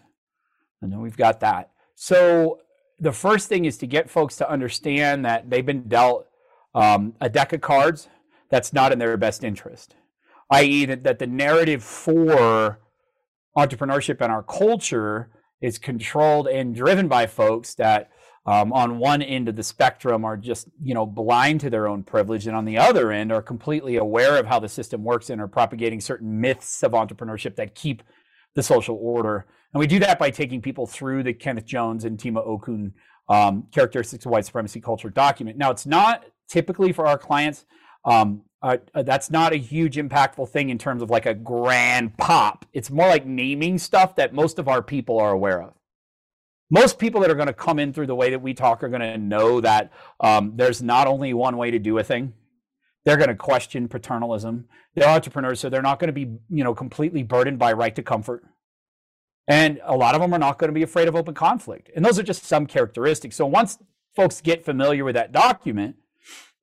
and 0.81 0.91
then 0.91 0.99
we've 0.99 1.15
got 1.15 1.39
that. 1.41 1.69
So 1.93 2.61
the 2.99 3.11
first 3.11 3.47
thing 3.47 3.65
is 3.65 3.77
to 3.77 3.85
get 3.85 4.09
folks 4.09 4.37
to 4.37 4.49
understand 4.49 5.23
that 5.23 5.51
they've 5.51 5.63
been 5.63 5.83
dealt 5.83 6.25
um, 6.73 7.13
a 7.21 7.29
deck 7.29 7.53
of 7.53 7.61
cards 7.61 8.09
that's 8.49 8.73
not 8.73 8.91
in 8.91 8.97
their 8.97 9.15
best 9.17 9.43
interest, 9.43 9.93
i.e., 10.49 10.85
that, 10.85 11.03
that 11.03 11.19
the 11.19 11.27
narrative 11.27 11.83
for 11.83 12.79
entrepreneurship 13.55 14.19
and 14.19 14.31
our 14.31 14.41
culture 14.41 15.29
is 15.61 15.77
controlled 15.77 16.47
and 16.47 16.73
driven 16.73 17.07
by 17.07 17.27
folks 17.27 17.75
that 17.75 18.09
um, 18.45 18.73
on 18.73 18.97
one 18.97 19.21
end 19.21 19.47
of 19.47 19.55
the 19.55 19.63
spectrum 19.63 20.25
are 20.25 20.37
just 20.37 20.67
you 20.81 20.93
know 20.93 21.05
blind 21.05 21.61
to 21.61 21.69
their 21.69 21.87
own 21.87 22.03
privilege 22.03 22.47
and 22.47 22.55
on 22.55 22.65
the 22.65 22.77
other 22.77 23.11
end 23.11 23.31
are 23.31 23.41
completely 23.41 23.97
aware 23.97 24.37
of 24.37 24.45
how 24.47 24.59
the 24.59 24.69
system 24.69 25.03
works 25.03 25.29
and 25.29 25.39
are 25.41 25.47
propagating 25.47 26.01
certain 26.01 26.41
myths 26.41 26.83
of 26.83 26.93
entrepreneurship 26.93 27.55
that 27.55 27.75
keep 27.75 28.03
the 28.55 28.63
social 28.63 28.97
order 29.01 29.45
And 29.73 29.79
we 29.79 29.87
do 29.87 29.99
that 29.99 30.19
by 30.19 30.31
taking 30.31 30.61
people 30.61 30.85
through 30.85 31.23
the 31.23 31.33
Kenneth 31.33 31.65
Jones 31.65 32.03
and 32.03 32.19
Tema 32.19 32.41
Okun 32.41 32.93
um, 33.29 33.67
characteristics 33.71 34.25
of 34.25 34.31
white 34.31 34.45
supremacy 34.45 34.81
culture 34.81 35.09
document. 35.09 35.57
Now, 35.57 35.71
it's 35.71 35.85
not 35.85 36.25
typically 36.49 36.91
for 36.91 37.07
our 37.07 37.17
clients. 37.17 37.65
Um, 38.03 38.41
uh, 38.61 38.77
uh, 38.93 39.03
that's 39.03 39.31
not 39.31 39.53
a 39.53 39.57
huge 39.57 39.95
impactful 39.95 40.49
thing 40.49 40.69
in 40.69 40.77
terms 40.77 41.01
of 41.01 41.09
like 41.09 41.25
a 41.25 41.33
grand 41.33 42.17
pop. 42.17 42.65
It's 42.73 42.91
more 42.91 43.07
like 43.07 43.25
naming 43.25 43.77
stuff 43.77 44.15
that 44.15 44.33
most 44.33 44.59
of 44.59 44.67
our 44.67 44.81
people 44.81 45.19
are 45.19 45.31
aware 45.31 45.61
of. 45.61 45.73
Most 46.71 46.97
people 46.97 47.19
that 47.21 47.29
are 47.29 47.35
going 47.35 47.47
to 47.47 47.53
come 47.53 47.79
in 47.79 47.91
through 47.91 48.07
the 48.07 48.15
way 48.15 48.29
that 48.29 48.41
we 48.41 48.53
talk 48.53 48.81
are 48.81 48.87
going 48.87 49.01
to 49.01 49.17
know 49.17 49.59
that 49.59 49.91
um, 50.21 50.53
there's 50.55 50.81
not 50.81 51.05
only 51.05 51.33
one 51.33 51.57
way 51.57 51.69
to 51.69 51.77
do 51.77 51.97
a 51.97 52.03
thing. 52.03 52.33
They're 53.03 53.17
going 53.17 53.29
to 53.29 53.35
question 53.35 53.89
paternalism. 53.89 54.65
They're 54.95 55.09
entrepreneurs, 55.09 55.59
so 55.59 55.69
they're 55.69 55.81
not 55.81 55.99
going 55.99 56.07
to 56.07 56.13
be, 56.13 56.37
you 56.49 56.63
know, 56.63 56.73
completely 56.73 57.23
burdened 57.23 57.59
by 57.59 57.73
right 57.73 57.93
to 57.95 58.01
comfort. 58.01 58.45
And 59.47 59.81
a 59.83 59.97
lot 59.97 60.15
of 60.15 60.21
them 60.21 60.33
are 60.33 60.39
not 60.39 60.59
going 60.59 60.69
to 60.69 60.73
be 60.73 60.83
afraid 60.83 61.09
of 61.09 61.15
open 61.15 61.33
conflict. 61.33 61.89
And 61.93 62.05
those 62.05 62.17
are 62.17 62.23
just 62.23 62.45
some 62.45 62.65
characteristics. 62.65 63.35
So 63.35 63.45
once 63.45 63.77
folks 64.15 64.39
get 64.39 64.63
familiar 64.63 65.03
with 65.03 65.15
that 65.15 65.33
document, 65.33 65.97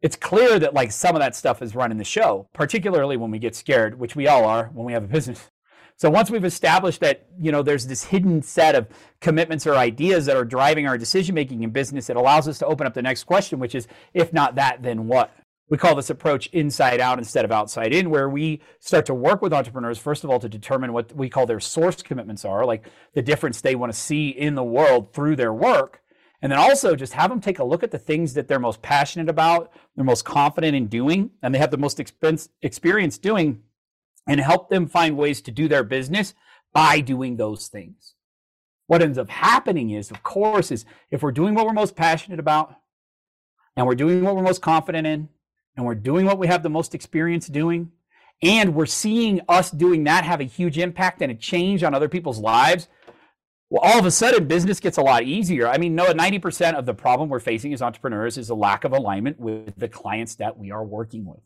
it's 0.01 0.17
clear 0.17 0.59
that 0.59 0.73
like 0.73 0.93
some 0.93 1.17
of 1.17 1.21
that 1.21 1.37
stuff 1.37 1.61
is 1.61 1.75
running 1.75 1.99
the 1.99 2.05
show, 2.05 2.49
particularly 2.55 3.19
when 3.19 3.31
we 3.31 3.39
get 3.39 3.55
scared, 3.55 3.99
which 3.99 4.17
we 4.17 4.27
all 4.27 4.45
are 4.45 4.71
when 4.73 4.87
we 4.87 4.95
have 4.95 5.05
a 5.05 5.09
business. 5.09 5.51
So 5.99 6.09
once 6.09 6.31
we've 6.31 6.45
established 6.45 7.01
that, 7.01 7.27
you 7.41 7.51
know, 7.51 7.61
there's 7.61 7.89
this 7.89 8.05
hidden 8.05 8.41
set 8.41 8.77
of 8.77 8.87
commitments 9.21 9.67
or 9.67 9.75
ideas 9.75 10.27
that 10.27 10.37
are 10.37 10.45
driving 10.45 10.87
our 10.87 10.97
decision 10.97 11.35
making 11.35 11.65
in 11.65 11.71
business, 11.71 12.09
it 12.09 12.17
allows 12.17 12.47
us 12.47 12.57
to 12.59 12.67
open 12.67 12.87
up 12.87 12.95
the 12.95 13.03
next 13.03 13.25
question, 13.25 13.59
which 13.59 13.75
is 13.75 13.89
if 14.15 14.33
not 14.33 14.55
that, 14.55 14.81
then 14.81 15.09
what? 15.09 15.35
We 15.71 15.77
call 15.77 15.97
this 15.97 16.09
approach 16.09 16.47
inside 16.49 17.01
out 17.01 17.19
instead 17.19 17.45
of 17.45 17.51
outside 17.51 17.93
in, 17.93 18.11
where 18.11 18.29
we 18.29 18.63
start 18.79 19.07
to 19.07 19.15
work 19.15 19.43
with 19.43 19.53
entrepreneurs, 19.53 19.99
first 19.99 20.23
of 20.23 20.31
all, 20.31 20.39
to 20.39 20.49
determine 20.49 20.93
what 20.93 21.13
we 21.17 21.29
call 21.29 21.47
their 21.47 21.59
source 21.59 22.01
commitments 22.01 22.45
are, 22.45 22.65
like 22.65 22.87
the 23.15 23.21
difference 23.21 23.61
they 23.61 23.75
want 23.75 23.93
to 23.93 23.99
see 23.99 24.29
in 24.29 24.55
the 24.55 24.63
world 24.63 25.13
through 25.13 25.35
their 25.35 25.53
work. 25.53 26.01
And 26.41 26.53
then 26.53 26.61
also 26.61 26.95
just 26.95 27.13
have 27.15 27.29
them 27.29 27.41
take 27.41 27.59
a 27.59 27.65
look 27.65 27.83
at 27.83 27.91
the 27.91 27.99
things 27.99 28.35
that 28.35 28.47
they're 28.47 28.61
most 28.61 28.81
passionate 28.83 29.29
about, 29.29 29.73
they're 29.97 30.05
most 30.05 30.25
confident 30.25 30.77
in 30.77 30.87
doing, 30.87 31.33
and 31.43 31.53
they 31.53 31.59
have 31.59 31.73
the 31.73 31.77
most 31.77 31.99
expense, 31.99 32.49
experience 32.63 33.19
doing, 33.19 33.63
and 34.29 34.41
help 34.41 34.69
them 34.69 34.87
find 34.87 35.17
ways 35.17 35.41
to 35.43 35.51
do 35.51 35.67
their 35.67 35.83
business 35.83 36.35
by 36.73 37.01
doing 37.01 37.37
those 37.37 37.69
things. 37.69 38.15
What 38.87 39.03
ends 39.03 39.19
up 39.19 39.29
happening 39.29 39.91
is, 39.91 40.11
of 40.11 40.23
course, 40.23 40.71
is 40.71 40.85
if 41.11 41.23
we're 41.23 41.33
doing 41.33 41.55
what 41.55 41.67
we're 41.67 41.73
most 41.73 41.97
passionate 41.97 42.39
about, 42.39 42.75
and 43.77 43.87
we're 43.87 43.95
doing 43.95 44.23
what 44.23 44.37
we're 44.37 44.43
most 44.43 44.63
confident 44.63 45.07
in, 45.07 45.29
and 45.77 45.87
we're 45.87 45.95
doing 45.95 46.27
what 46.27 46.39
we 46.39 46.47
have 46.47 46.63
the 46.63 46.71
most 46.71 46.95
experience 46.95 47.47
doing, 47.47 47.91
and 48.43 48.75
we're 48.75 48.87
seeing 48.87 49.41
us 49.49 49.71
doing 49.71 50.05
that 50.05 50.25
have 50.25 50.41
a 50.41 50.45
huge 50.45 50.79
impact 50.79 51.23
and 51.23 51.33
a 51.33 51.35
change 51.35 51.83
on 51.83 51.95
other 51.95 52.09
people's 52.09 52.39
lives, 52.39 52.89
well, 53.71 53.83
all 53.83 53.99
of 53.99 54.07
a 54.07 54.11
sudden 54.11 54.47
business 54.47 54.81
gets 54.81 54.97
a 54.97 55.03
lot 55.03 55.25
easier. 55.25 55.69
I 55.69 55.77
mean, 55.77 55.95
no, 55.95 56.07
90% 56.07 56.75
of 56.75 56.87
the 56.87 56.95
problem 56.95 57.29
we're 57.29 57.41
facing 57.41 57.75
as 57.75 57.83
entrepreneurs 57.83 58.39
is 58.39 58.49
a 58.49 58.55
lack 58.55 58.85
of 58.85 58.93
alignment 58.93 59.39
with 59.39 59.75
the 59.77 59.89
clients 59.89 60.37
that 60.37 60.57
we 60.57 60.71
are 60.71 60.85
working 60.85 61.27
with. 61.27 61.41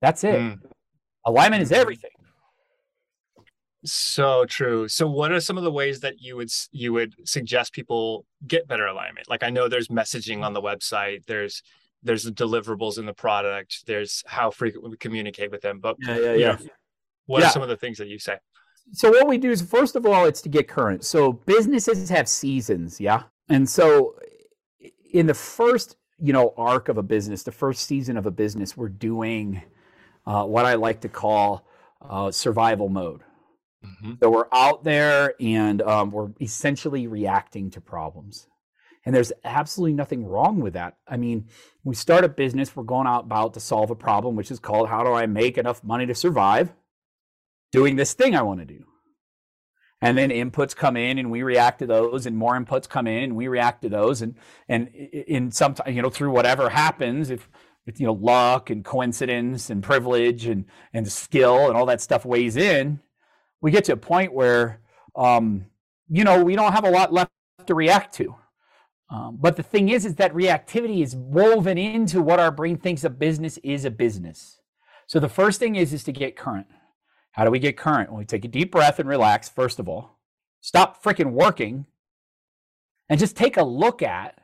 That's 0.00 0.24
it. 0.24 0.40
Mm. 0.40 0.58
Alignment 1.24 1.62
is 1.62 1.72
everything. 1.72 2.10
So 3.84 4.44
true. 4.44 4.86
So 4.88 5.08
what 5.08 5.32
are 5.32 5.40
some 5.40 5.58
of 5.58 5.64
the 5.64 5.72
ways 5.72 6.00
that 6.00 6.20
you 6.20 6.36
would 6.36 6.50
you 6.70 6.92
would 6.92 7.14
suggest 7.28 7.72
people 7.72 8.24
get 8.46 8.68
better 8.68 8.86
alignment? 8.86 9.28
Like 9.28 9.42
I 9.42 9.50
know 9.50 9.68
there's 9.68 9.88
messaging 9.88 10.42
on 10.42 10.52
the 10.52 10.62
website, 10.62 11.26
there's 11.26 11.62
there's 12.04 12.24
the 12.24 12.32
deliverables 12.32 12.98
in 12.98 13.06
the 13.06 13.12
product, 13.12 13.86
there's 13.86 14.22
how 14.26 14.50
frequently 14.50 14.90
we 14.90 14.96
communicate 14.96 15.50
with 15.50 15.62
them, 15.62 15.80
but 15.80 15.96
yeah, 16.00 16.18
yeah, 16.18 16.32
yeah. 16.32 16.58
What 17.26 17.40
yeah. 17.40 17.48
are 17.48 17.50
some 17.50 17.62
of 17.62 17.68
the 17.68 17.76
things 17.76 17.98
that 17.98 18.08
you 18.08 18.18
say? 18.18 18.38
so 18.90 19.10
what 19.10 19.28
we 19.28 19.38
do 19.38 19.50
is 19.50 19.62
first 19.62 19.96
of 19.96 20.04
all 20.04 20.24
it's 20.24 20.42
to 20.42 20.48
get 20.48 20.66
current 20.66 21.04
so 21.04 21.32
businesses 21.32 22.08
have 22.08 22.28
seasons 22.28 23.00
yeah 23.00 23.22
and 23.48 23.68
so 23.68 24.14
in 25.12 25.26
the 25.26 25.34
first 25.34 25.96
you 26.18 26.32
know 26.32 26.52
arc 26.56 26.88
of 26.88 26.98
a 26.98 27.02
business 27.02 27.42
the 27.42 27.52
first 27.52 27.86
season 27.86 28.16
of 28.16 28.26
a 28.26 28.30
business 28.30 28.76
we're 28.76 28.88
doing 28.88 29.62
uh, 30.26 30.44
what 30.44 30.64
i 30.64 30.74
like 30.74 31.00
to 31.00 31.08
call 31.08 31.66
uh, 32.08 32.30
survival 32.30 32.88
mode 32.88 33.22
mm-hmm. 33.84 34.12
so 34.22 34.30
we're 34.30 34.48
out 34.52 34.84
there 34.84 35.34
and 35.40 35.82
um, 35.82 36.10
we're 36.10 36.30
essentially 36.40 37.06
reacting 37.06 37.70
to 37.70 37.80
problems 37.80 38.46
and 39.04 39.14
there's 39.14 39.32
absolutely 39.44 39.94
nothing 39.94 40.26
wrong 40.26 40.60
with 40.60 40.74
that 40.74 40.96
i 41.06 41.16
mean 41.16 41.46
we 41.84 41.94
start 41.94 42.24
a 42.24 42.28
business 42.28 42.74
we're 42.74 42.82
going 42.82 43.06
out 43.06 43.24
about 43.24 43.54
to 43.54 43.60
solve 43.60 43.90
a 43.90 43.96
problem 43.96 44.36
which 44.36 44.50
is 44.50 44.58
called 44.58 44.88
how 44.88 45.04
do 45.04 45.12
i 45.12 45.26
make 45.26 45.58
enough 45.58 45.82
money 45.84 46.06
to 46.06 46.14
survive 46.14 46.72
doing 47.72 47.96
this 47.96 48.12
thing 48.12 48.36
I 48.36 48.42
want 48.42 48.60
to 48.60 48.66
do. 48.66 48.84
And 50.00 50.18
then 50.18 50.30
inputs 50.30 50.74
come 50.76 50.96
in 50.96 51.18
and 51.18 51.30
we 51.30 51.42
react 51.42 51.78
to 51.78 51.86
those 51.86 52.26
and 52.26 52.36
more 52.36 52.58
inputs 52.58 52.88
come 52.88 53.06
in 53.06 53.22
and 53.22 53.36
we 53.36 53.48
react 53.48 53.82
to 53.82 53.88
those 53.88 54.20
and 54.20 54.34
and 54.68 54.88
in 54.88 55.52
some 55.52 55.76
you 55.86 56.02
know 56.02 56.10
through 56.10 56.32
whatever 56.32 56.70
happens 56.70 57.30
if 57.30 57.48
you 57.96 58.06
know 58.06 58.12
luck 58.12 58.70
and 58.70 58.84
coincidence 58.84 59.70
and 59.70 59.82
privilege 59.82 60.46
and 60.46 60.64
and 60.92 61.10
skill 61.10 61.68
and 61.68 61.76
all 61.76 61.86
that 61.86 62.00
stuff 62.00 62.24
weighs 62.24 62.56
in 62.56 63.00
we 63.60 63.70
get 63.70 63.84
to 63.84 63.92
a 63.92 63.96
point 63.96 64.32
where 64.32 64.80
um 65.16 65.66
you 66.08 66.24
know 66.24 66.42
we 66.42 66.56
don't 66.56 66.72
have 66.72 66.84
a 66.84 66.90
lot 66.90 67.12
left 67.12 67.30
to 67.66 67.74
react 67.74 68.14
to 68.14 68.34
um, 69.10 69.36
but 69.38 69.56
the 69.56 69.62
thing 69.62 69.88
is 69.88 70.06
is 70.06 70.14
that 70.14 70.32
reactivity 70.32 71.02
is 71.02 71.14
woven 71.14 71.76
into 71.76 72.22
what 72.22 72.40
our 72.40 72.50
brain 72.50 72.76
thinks 72.76 73.04
a 73.04 73.10
business 73.10 73.58
is 73.62 73.84
a 73.84 73.90
business 73.90 74.60
so 75.06 75.20
the 75.20 75.28
first 75.28 75.58
thing 75.58 75.76
is 75.76 75.92
is 75.92 76.04
to 76.04 76.12
get 76.12 76.36
current 76.36 76.66
how 77.32 77.44
do 77.44 77.50
we 77.50 77.58
get 77.58 77.76
current? 77.76 78.10
Well, 78.10 78.18
we 78.18 78.24
take 78.24 78.44
a 78.44 78.48
deep 78.48 78.70
breath 78.70 78.98
and 78.98 79.08
relax, 79.08 79.48
first 79.48 79.78
of 79.78 79.88
all. 79.88 80.18
Stop 80.60 81.02
freaking 81.02 81.32
working 81.32 81.86
and 83.08 83.18
just 83.18 83.36
take 83.36 83.56
a 83.56 83.64
look 83.64 84.02
at 84.02 84.38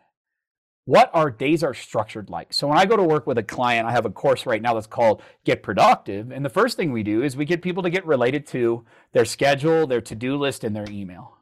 what 0.88 1.11
our 1.12 1.30
days 1.30 1.62
are 1.62 1.75
structured 1.75 2.30
like. 2.30 2.50
So 2.50 2.66
when 2.66 2.78
I 2.78 2.87
go 2.87 2.97
to 2.97 3.02
work 3.02 3.26
with 3.26 3.37
a 3.37 3.42
client, 3.42 3.87
I 3.87 3.90
have 3.90 4.07
a 4.07 4.11
course 4.11 4.47
right 4.47 4.62
now 4.62 4.73
that's 4.73 4.87
called 4.87 5.21
Get 5.45 5.62
Productive. 5.62 6.30
And 6.30 6.42
the 6.42 6.49
first 6.49 6.78
thing 6.78 6.92
we 6.92 7.02
do 7.02 7.23
is 7.23 7.37
we 7.37 7.45
get 7.45 7.61
people 7.61 7.83
to 7.83 7.90
get 7.90 8.07
related 8.07 8.47
to 8.47 8.87
their 9.12 9.26
schedule, 9.26 9.87
their 9.87 10.00
to 10.00 10.14
do 10.14 10.38
list, 10.38 10.64
and 10.64 10.75
their 10.75 10.87
email. 10.88 11.37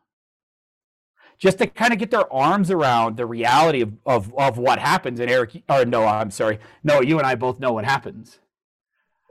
Just 1.38 1.58
to 1.58 1.68
kind 1.68 1.92
of 1.92 2.00
get 2.00 2.10
their 2.10 2.30
arms 2.32 2.72
around 2.72 3.16
the 3.16 3.24
reality 3.24 3.82
of, 3.82 3.92
of, 4.04 4.34
of 4.36 4.58
what 4.58 4.80
happens. 4.80 5.20
And 5.20 5.30
Eric, 5.30 5.62
or 5.68 5.84
no, 5.84 6.04
I'm 6.04 6.32
sorry. 6.32 6.58
No, 6.82 7.00
you 7.00 7.16
and 7.18 7.26
I 7.26 7.36
both 7.36 7.60
know 7.60 7.72
what 7.72 7.84
happens. 7.84 8.40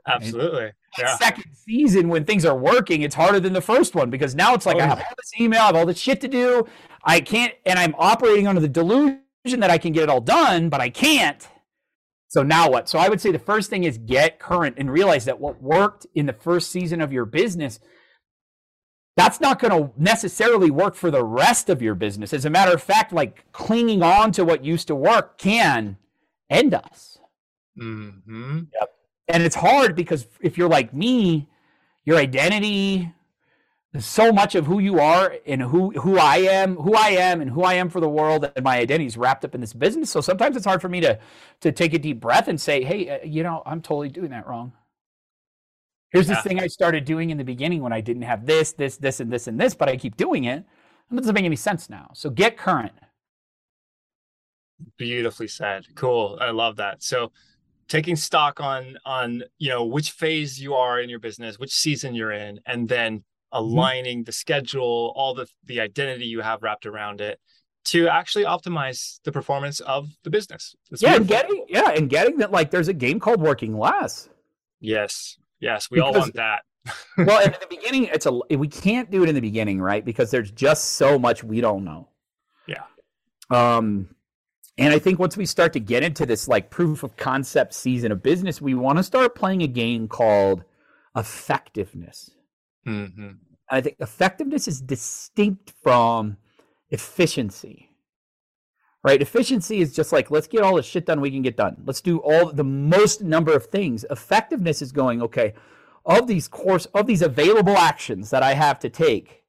Absolutely. 0.07 0.71
Yeah. 0.97 1.17
Second 1.17 1.43
season, 1.55 2.07
when 2.07 2.23
things 2.23 2.45
are 2.45 2.55
working, 2.55 3.01
it's 3.01 3.15
harder 3.15 3.41
than 3.41 3.51
the 3.51 3.59
first 3.59 3.95
one 3.95 4.09
because 4.09 4.33
now 4.33 4.53
it's 4.53 4.65
like 4.65 4.77
oh, 4.77 4.79
I 4.79 4.83
have 4.83 4.99
all 4.99 5.15
this 5.17 5.41
email, 5.41 5.63
I 5.63 5.65
have 5.65 5.75
all 5.75 5.85
this 5.85 5.99
shit 5.99 6.21
to 6.21 6.29
do. 6.29 6.65
I 7.03 7.19
can't, 7.19 7.53
and 7.65 7.77
I'm 7.77 7.93
operating 7.97 8.47
under 8.47 8.61
the 8.61 8.69
delusion 8.69 9.19
that 9.45 9.69
I 9.69 9.77
can 9.77 9.93
get 9.93 10.03
it 10.03 10.09
all 10.09 10.21
done, 10.21 10.69
but 10.69 10.81
I 10.81 10.89
can't. 10.89 11.47
So 12.27 12.43
now 12.43 12.69
what? 12.69 12.89
So 12.89 12.99
I 12.99 13.09
would 13.09 13.21
say 13.21 13.31
the 13.31 13.39
first 13.39 13.69
thing 13.69 13.83
is 13.83 13.97
get 13.97 14.39
current 14.39 14.75
and 14.77 14.91
realize 14.91 15.25
that 15.25 15.39
what 15.39 15.61
worked 15.61 16.05
in 16.13 16.25
the 16.25 16.33
first 16.33 16.71
season 16.71 16.99
of 16.99 17.13
your 17.13 17.25
business, 17.25 17.79
that's 19.15 19.39
not 19.39 19.59
going 19.59 19.71
to 19.71 19.91
necessarily 19.97 20.69
work 20.69 20.95
for 20.95 21.09
the 21.09 21.23
rest 21.23 21.69
of 21.69 21.81
your 21.81 21.95
business. 21.95 22.33
As 22.33 22.45
a 22.45 22.49
matter 22.49 22.73
of 22.73 22.83
fact, 22.83 23.13
like 23.13 23.45
clinging 23.53 24.03
on 24.03 24.31
to 24.33 24.43
what 24.43 24.65
used 24.65 24.87
to 24.87 24.95
work 24.95 25.37
can 25.37 25.97
end 26.49 26.73
us. 26.73 27.19
Mm-hmm. 27.79 28.63
Yep 28.73 28.89
and 29.27 29.43
it's 29.43 29.55
hard 29.55 29.95
because 29.95 30.27
if 30.41 30.57
you're 30.57 30.69
like 30.69 30.93
me, 30.93 31.49
your 32.03 32.17
identity, 32.17 33.11
so 34.03 34.31
much 34.31 34.55
of 34.55 34.65
who 34.65 34.79
you 34.79 34.99
are 34.99 35.35
and 35.45 35.61
who 35.61 35.91
who 35.91 36.17
I 36.17 36.37
am, 36.37 36.75
who 36.75 36.95
I 36.95 37.09
am, 37.09 37.41
and 37.41 37.51
who 37.51 37.63
I 37.63 37.75
am 37.75 37.89
for 37.89 37.99
the 37.99 38.09
world, 38.09 38.51
and 38.55 38.63
my 38.63 38.79
identity 38.79 39.05
is 39.05 39.17
wrapped 39.17 39.45
up 39.45 39.53
in 39.53 39.61
this 39.61 39.73
business. 39.73 40.09
So 40.09 40.21
sometimes 40.21 40.55
it's 40.55 40.65
hard 40.65 40.81
for 40.81 40.89
me 40.89 41.01
to 41.01 41.19
to 41.61 41.71
take 41.71 41.93
a 41.93 41.99
deep 41.99 42.19
breath 42.19 42.47
and 42.47 42.59
say, 42.59 42.83
"Hey, 42.83 43.09
uh, 43.09 43.19
you 43.23 43.43
know, 43.43 43.61
I'm 43.65 43.81
totally 43.81 44.09
doing 44.09 44.31
that 44.31 44.47
wrong." 44.47 44.73
Here's 46.11 46.29
yeah. 46.29 46.35
this 46.35 46.43
thing 46.43 46.59
I 46.61 46.67
started 46.67 47.03
doing 47.03 47.29
in 47.29 47.37
the 47.37 47.43
beginning 47.43 47.81
when 47.81 47.91
I 47.91 47.99
didn't 47.99 48.21
have 48.21 48.45
this, 48.45 48.71
this, 48.71 48.95
this, 48.95 49.19
and 49.19 49.29
this, 49.29 49.47
and 49.47 49.59
this, 49.59 49.75
but 49.75 49.89
I 49.89 49.97
keep 49.97 50.15
doing 50.15 50.45
it. 50.45 50.63
And 51.09 51.19
it 51.19 51.21
doesn't 51.21 51.33
make 51.33 51.43
any 51.43 51.57
sense 51.57 51.89
now. 51.89 52.11
So 52.13 52.29
get 52.29 52.57
current. 52.57 52.93
Beautifully 54.97 55.49
said. 55.49 55.87
Cool. 55.95 56.37
I 56.39 56.51
love 56.51 56.77
that. 56.77 57.03
So 57.03 57.33
taking 57.89 58.15
stock 58.15 58.59
on 58.61 58.97
on 59.05 59.43
you 59.57 59.69
know 59.69 59.83
which 59.83 60.11
phase 60.11 60.59
you 60.59 60.73
are 60.73 60.99
in 60.99 61.07
your 61.07 61.19
business 61.19 61.59
which 61.59 61.71
season 61.71 62.15
you're 62.15 62.31
in 62.31 62.59
and 62.65 62.87
then. 62.87 63.23
Aligning 63.55 64.19
mm-hmm. 64.19 64.25
the 64.25 64.31
schedule 64.31 65.13
all 65.15 65.33
the 65.33 65.47
the 65.63 65.79
identity 65.79 66.25
you 66.25 66.41
have 66.41 66.61
wrapped 66.61 66.85
around 66.85 67.21
it 67.21 67.39
to 67.85 68.07
actually 68.07 68.43
optimize 68.43 69.19
the 69.23 69.31
performance 69.31 69.79
of 69.79 70.09
the 70.23 70.29
business. 70.29 70.75
Yeah 70.91 71.15
and 71.15 71.27
getting 71.27 71.65
yeah 71.69 71.91
and 71.91 72.09
getting 72.09 72.37
that 72.37 72.51
like 72.51 72.69
there's 72.69 72.89
a 72.89 72.93
game 72.93 73.19
called 73.19 73.41
working 73.41 73.77
less 73.77 74.29
yes 74.79 75.37
yes 75.59 75.89
we 75.89 75.97
because, 75.97 76.15
all 76.15 76.21
want 76.21 76.33
that. 76.35 76.63
well 77.17 77.43
in 77.43 77.51
the 77.51 77.67
beginning 77.69 78.05
it's 78.05 78.25
a 78.25 78.31
we 78.55 78.67
can't 78.67 79.09
do 79.09 79.23
it 79.23 79.29
in 79.29 79.35
the 79.35 79.41
beginning 79.41 79.81
right? 79.81 80.03
Because 80.03 80.29
there's 80.29 80.51
just 80.51 80.93
so 80.93 81.17
much 81.17 81.43
we 81.43 81.61
don't 81.61 81.85
know. 81.85 82.09
Yeah. 82.67 82.83
Um 83.49 84.09
and 84.77 84.93
I 84.93 84.99
think 84.99 85.19
once 85.19 85.37
we 85.37 85.45
start 85.45 85.71
to 85.73 85.79
get 85.79 86.03
into 86.03 86.25
this 86.25 86.49
like 86.49 86.69
proof 86.69 87.03
of 87.03 87.15
concept 87.15 87.73
season 87.73 88.11
of 88.11 88.21
business, 88.21 88.61
we 88.61 88.73
want 88.73 88.97
to 88.97 89.03
start 89.03 89.33
playing 89.33 89.61
a 89.63 89.67
game 89.67 90.09
called 90.09 90.65
effectiveness. 91.15 92.31
Mm-hmm. 92.85 93.29
I 93.69 93.81
think 93.81 93.97
effectiveness 93.99 94.67
is 94.67 94.81
distinct 94.81 95.73
from 95.81 96.37
efficiency. 96.89 97.89
Right? 99.03 99.21
Efficiency 99.21 99.81
is 99.81 99.93
just 99.93 100.11
like, 100.11 100.31
let's 100.31 100.47
get 100.47 100.63
all 100.63 100.75
the 100.75 100.83
shit 100.83 101.05
done 101.05 101.21
we 101.21 101.29
can 101.29 101.43
get 101.43 101.57
done. 101.57 101.77
Let's 101.85 102.01
do 102.01 102.17
all 102.19 102.51
the 102.51 102.63
most 102.63 103.21
number 103.21 103.53
of 103.53 103.67
things. 103.67 104.03
Effectiveness 104.09 104.81
is 104.81 104.91
going, 104.91 105.21
okay, 105.21 105.53
of 106.05 106.27
these 106.27 106.47
course 106.47 106.85
of 106.87 107.05
these 107.05 107.21
available 107.21 107.77
actions 107.77 108.29
that 108.31 108.43
I 108.43 108.53
have 108.53 108.79
to 108.79 108.89
take, 108.89 109.43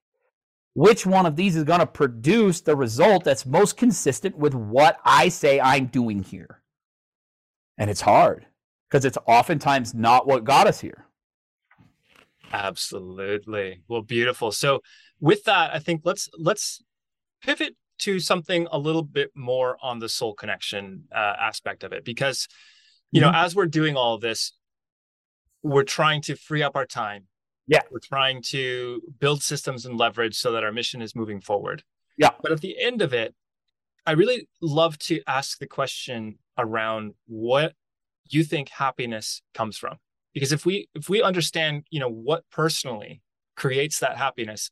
which 0.74 1.06
one 1.06 1.24
of 1.24 1.36
these 1.36 1.56
is 1.56 1.64
going 1.64 1.80
to 1.80 1.86
produce 1.86 2.60
the 2.60 2.76
result 2.76 3.24
that's 3.24 3.46
most 3.46 3.78
consistent 3.78 4.36
with 4.36 4.54
what 4.54 4.98
I 5.04 5.28
say 5.28 5.58
I'm 5.58 5.86
doing 5.86 6.22
here? 6.22 6.62
And 7.78 7.90
it's 7.90 8.02
hard 8.02 8.46
because 8.90 9.04
it's 9.06 9.18
oftentimes 9.26 9.94
not 9.94 10.26
what 10.26 10.44
got 10.44 10.66
us 10.66 10.80
here. 10.80 11.05
Absolutely. 12.52 13.82
Well, 13.88 14.02
beautiful. 14.02 14.52
So 14.52 14.80
with 15.20 15.44
that, 15.44 15.74
I 15.74 15.78
think 15.78 16.02
let's 16.04 16.28
let's 16.38 16.82
pivot 17.42 17.76
to 17.98 18.20
something 18.20 18.66
a 18.70 18.78
little 18.78 19.02
bit 19.02 19.30
more 19.34 19.78
on 19.82 19.98
the 19.98 20.08
soul 20.08 20.34
connection 20.34 21.04
uh, 21.14 21.34
aspect 21.40 21.84
of 21.84 21.92
it 21.92 22.04
because 22.04 22.48
you 23.10 23.20
mm-hmm. 23.20 23.32
know 23.32 23.38
as 23.38 23.54
we're 23.54 23.66
doing 23.66 23.96
all 23.96 24.18
this 24.18 24.52
we're 25.62 25.82
trying 25.82 26.20
to 26.22 26.36
free 26.36 26.62
up 26.62 26.76
our 26.76 26.86
time 26.86 27.24
yeah 27.66 27.80
we're 27.90 27.98
trying 28.00 28.42
to 28.42 29.00
build 29.18 29.42
systems 29.42 29.86
and 29.86 29.96
leverage 29.96 30.36
so 30.36 30.52
that 30.52 30.64
our 30.64 30.72
mission 30.72 31.00
is 31.00 31.16
moving 31.16 31.40
forward 31.40 31.82
yeah 32.16 32.30
but 32.42 32.52
at 32.52 32.60
the 32.60 32.76
end 32.80 33.00
of 33.00 33.14
it 33.14 33.34
i 34.04 34.12
really 34.12 34.48
love 34.60 34.98
to 34.98 35.20
ask 35.26 35.58
the 35.58 35.66
question 35.66 36.38
around 36.58 37.14
what 37.26 37.72
you 38.28 38.42
think 38.42 38.68
happiness 38.68 39.42
comes 39.54 39.76
from 39.76 39.96
because 40.36 40.52
if 40.52 40.66
we 40.66 40.86
if 40.94 41.08
we 41.08 41.22
understand 41.22 41.84
you 41.88 41.98
know 41.98 42.10
what 42.10 42.44
personally 42.50 43.22
creates 43.56 44.00
that 44.00 44.18
happiness 44.18 44.70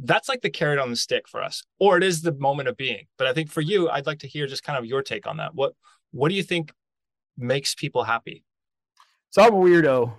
that's 0.00 0.28
like 0.28 0.42
the 0.42 0.50
carrot 0.50 0.78
on 0.78 0.90
the 0.90 0.96
stick 0.96 1.26
for 1.26 1.42
us 1.42 1.62
or 1.78 1.96
it 1.96 2.04
is 2.04 2.20
the 2.20 2.34
moment 2.34 2.68
of 2.68 2.76
being. 2.76 3.06
But 3.16 3.26
i 3.26 3.32
think 3.32 3.50
for 3.50 3.62
you 3.62 3.88
i'd 3.88 4.06
like 4.06 4.18
to 4.20 4.28
hear 4.28 4.46
just 4.46 4.62
kind 4.62 4.78
of 4.78 4.84
your 4.84 5.02
take 5.02 5.26
on 5.26 5.38
that. 5.38 5.54
What 5.54 5.72
what 6.12 6.28
do 6.28 6.34
you 6.34 6.42
think 6.42 6.72
makes 7.38 7.74
people 7.74 8.04
happy? 8.04 8.44
So 9.30 9.42
i'm 9.42 9.54
a 9.54 9.56
weirdo. 9.56 10.12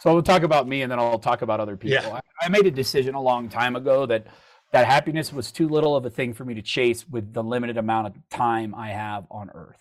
So 0.00 0.10
i'll 0.10 0.22
talk 0.22 0.42
about 0.42 0.66
me 0.66 0.82
and 0.82 0.90
then 0.90 0.98
i'll 0.98 1.20
talk 1.20 1.42
about 1.42 1.60
other 1.60 1.76
people. 1.76 2.02
Yeah. 2.02 2.20
I, 2.42 2.46
I 2.46 2.48
made 2.48 2.66
a 2.66 2.72
decision 2.72 3.14
a 3.14 3.22
long 3.22 3.48
time 3.48 3.76
ago 3.76 4.04
that 4.06 4.26
that 4.72 4.86
happiness 4.86 5.32
was 5.32 5.52
too 5.52 5.68
little 5.68 5.94
of 5.94 6.04
a 6.06 6.10
thing 6.10 6.34
for 6.34 6.44
me 6.44 6.54
to 6.54 6.62
chase 6.62 7.08
with 7.08 7.32
the 7.32 7.44
limited 7.44 7.76
amount 7.76 8.08
of 8.08 8.14
time 8.30 8.74
i 8.74 8.88
have 8.88 9.26
on 9.30 9.48
earth. 9.54 9.78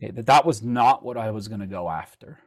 That 0.00 0.26
that 0.26 0.44
was 0.44 0.64
not 0.64 1.04
what 1.04 1.16
i 1.16 1.30
was 1.30 1.46
going 1.46 1.60
to 1.60 1.68
go 1.68 1.88
after 1.88 2.40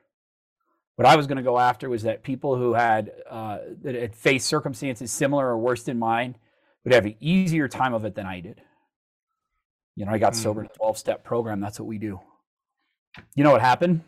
what 0.96 1.06
I 1.06 1.16
was 1.16 1.28
going 1.28 1.38
to 1.38 1.44
go 1.44 1.60
after 1.60 1.90
was 1.90 2.04
that 2.04 2.24
people 2.24 2.56
who 2.56 2.74
had 2.74 3.12
uh, 3.30 3.60
that 3.82 3.96
had 3.96 4.16
faced 4.16 4.48
circumstances 4.48 5.12
similar 5.12 5.48
or 5.48 5.58
worse 5.58 5.84
than 5.84 6.00
mine 6.00 6.36
would 6.84 6.94
have 6.94 7.06
an 7.06 7.16
easier 7.20 7.68
time 7.68 7.94
of 7.94 8.06
it 8.06 8.16
than 8.16 8.26
I 8.26 8.40
did. 8.40 8.62
You 9.96 10.06
know, 10.06 10.12
I 10.12 10.18
got 10.18 10.34
mm. 10.34 10.38
sober 10.38 10.62
in 10.62 10.68
a 10.68 10.78
12 10.78 10.98
step 10.98 11.24
program. 11.24 11.60
That's 11.60 11.80
what 11.80 11.88
we 11.88 11.98
do. 11.98 12.20
You 13.36 13.44
know 13.44 13.52
what 13.52 13.62
happened? 13.62 14.02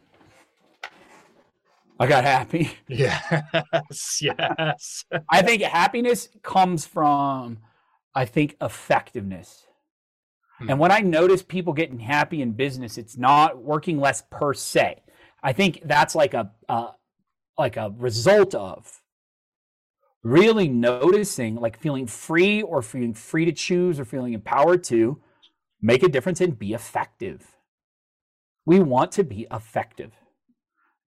I 2.00 2.08
got 2.08 2.24
happy. 2.24 2.72
Yes, 2.88 4.22
yes. 4.22 5.06
I 5.29 5.41
think 5.41 5.62
happiness 5.62 6.29
comes 6.41 6.86
from, 6.86 7.58
I 8.13 8.25
think, 8.25 8.56
effectiveness. 8.62 9.65
Mm. 10.62 10.72
And 10.72 10.79
when 10.79 10.91
I 10.91 11.00
notice 11.00 11.41
people 11.41 11.74
getting 11.74 12.00
happy 12.00 12.41
in 12.41 12.51
business, 12.51 12.98
it's 12.98 13.17
not 13.17 13.58
working 13.58 14.00
less 14.00 14.24
per 14.29 14.53
se. 14.53 15.01
I 15.44 15.53
think 15.53 15.82
that's 15.86 16.15
like 16.15 16.34
a 16.34 16.51
uh, 16.67 16.91
like 17.58 17.77
a 17.77 17.94
result 17.98 18.53
of 18.56 19.01
really 20.24 20.67
noticing, 20.67 21.56
like 21.56 21.79
feeling 21.79 22.08
free 22.08 22.62
or 22.62 22.82
feeling 22.82 23.13
free 23.13 23.46
to 23.46 23.51
choose 23.51 24.00
or 24.00 24.06
feeling 24.06 24.34
empowered 24.34 24.84
to 24.86 25.22
make 25.82 26.03
a 26.03 26.10
difference 26.10 26.41
and 26.41 26.58
be 26.58 26.74
effective. 26.74 27.56
We 28.65 28.79
want 28.79 29.12
to 29.13 29.24
be 29.24 29.48
effective. 29.51 30.12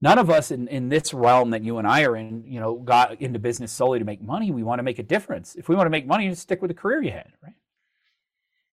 None 0.02 0.18
of 0.18 0.30
us 0.30 0.50
in, 0.50 0.66
in 0.68 0.88
this 0.88 1.12
realm 1.12 1.50
that 1.50 1.62
you 1.62 1.76
and 1.76 1.86
I 1.86 2.04
are 2.04 2.16
in, 2.16 2.44
you 2.46 2.58
know, 2.58 2.76
got 2.76 3.20
into 3.20 3.38
business 3.38 3.70
solely 3.70 3.98
to 3.98 4.04
make 4.04 4.22
money. 4.22 4.50
We 4.50 4.62
want 4.62 4.78
to 4.78 4.82
make 4.82 4.98
a 4.98 5.02
difference. 5.02 5.54
If 5.56 5.68
we 5.68 5.76
want 5.76 5.86
to 5.86 5.90
make 5.90 6.06
money, 6.06 6.28
just 6.30 6.42
stick 6.42 6.62
with 6.62 6.70
the 6.70 6.74
career 6.74 7.02
you 7.02 7.10
had, 7.10 7.32
right? 7.42 7.52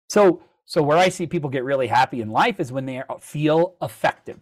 So, 0.09 0.41
so 0.65 0.81
where 0.81 0.97
I 0.97 1.09
see 1.09 1.27
people 1.27 1.49
get 1.49 1.63
really 1.63 1.87
happy 1.87 2.21
in 2.21 2.29
life 2.29 2.59
is 2.59 2.71
when 2.71 2.87
they 2.87 3.03
feel 3.19 3.75
effective. 3.81 4.39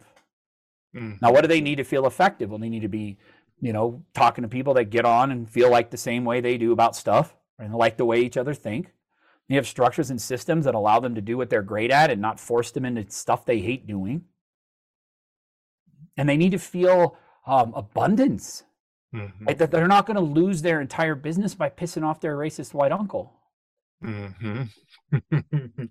Mm. 0.95 1.21
Now, 1.21 1.32
what 1.32 1.41
do 1.41 1.47
they 1.47 1.62
need 1.62 1.75
to 1.75 1.84
feel 1.84 2.06
effective? 2.06 2.49
Well, 2.49 2.60
they 2.60 2.69
need 2.69 2.82
to 2.82 2.89
be, 2.89 3.17
you 3.62 3.73
know, 3.73 4.04
talking 4.13 4.41
to 4.43 4.47
people 4.47 4.73
that 4.75 4.86
get 4.86 5.06
on 5.06 5.32
and 5.32 5.49
feel 5.49 5.69
like 5.69 5.91
the 5.91 5.97
same 5.97 6.25
way 6.25 6.41
they 6.41 6.58
do 6.58 6.71
about 6.71 6.95
stuff 6.95 7.36
and 7.58 7.73
like 7.73 7.97
the 7.97 8.06
way 8.06 8.21
each 8.21 8.38
other 8.38 8.54
think. 8.54 8.93
You 9.47 9.56
have 9.56 9.67
structures 9.67 10.12
and 10.12 10.21
systems 10.21 10.65
that 10.65 10.75
allow 10.75 10.99
them 10.99 11.15
to 11.15 11.21
do 11.21 11.36
what 11.36 11.49
they're 11.49 11.63
great 11.63 11.91
at 11.91 12.12
and 12.12 12.21
not 12.21 12.39
force 12.39 12.71
them 12.71 12.86
into 12.86 13.10
stuff 13.10 13.45
they 13.45 13.60
hate 13.60 13.88
doing. 13.88 14.25
And 16.17 16.30
they 16.30 16.38
need 16.38 16.52
to 16.52 16.60
feel 16.60 17.17
um, 17.47 17.73
abundance. 17.75 18.63
Mm-hmm. 19.13 19.45
Right? 19.45 19.58
That 19.58 19.71
they're 19.71 19.88
not 19.88 20.06
going 20.06 20.15
to 20.15 20.21
lose 20.21 20.62
their 20.62 20.82
entire 20.82 21.15
business 21.15 21.56
by 21.56 21.69
pissing 21.69 22.04
off 22.04 22.21
their 22.21 22.38
racist 22.38 22.75
white 22.75 22.91
uncle. 22.91 23.34
Mm-hmm. 24.04 25.84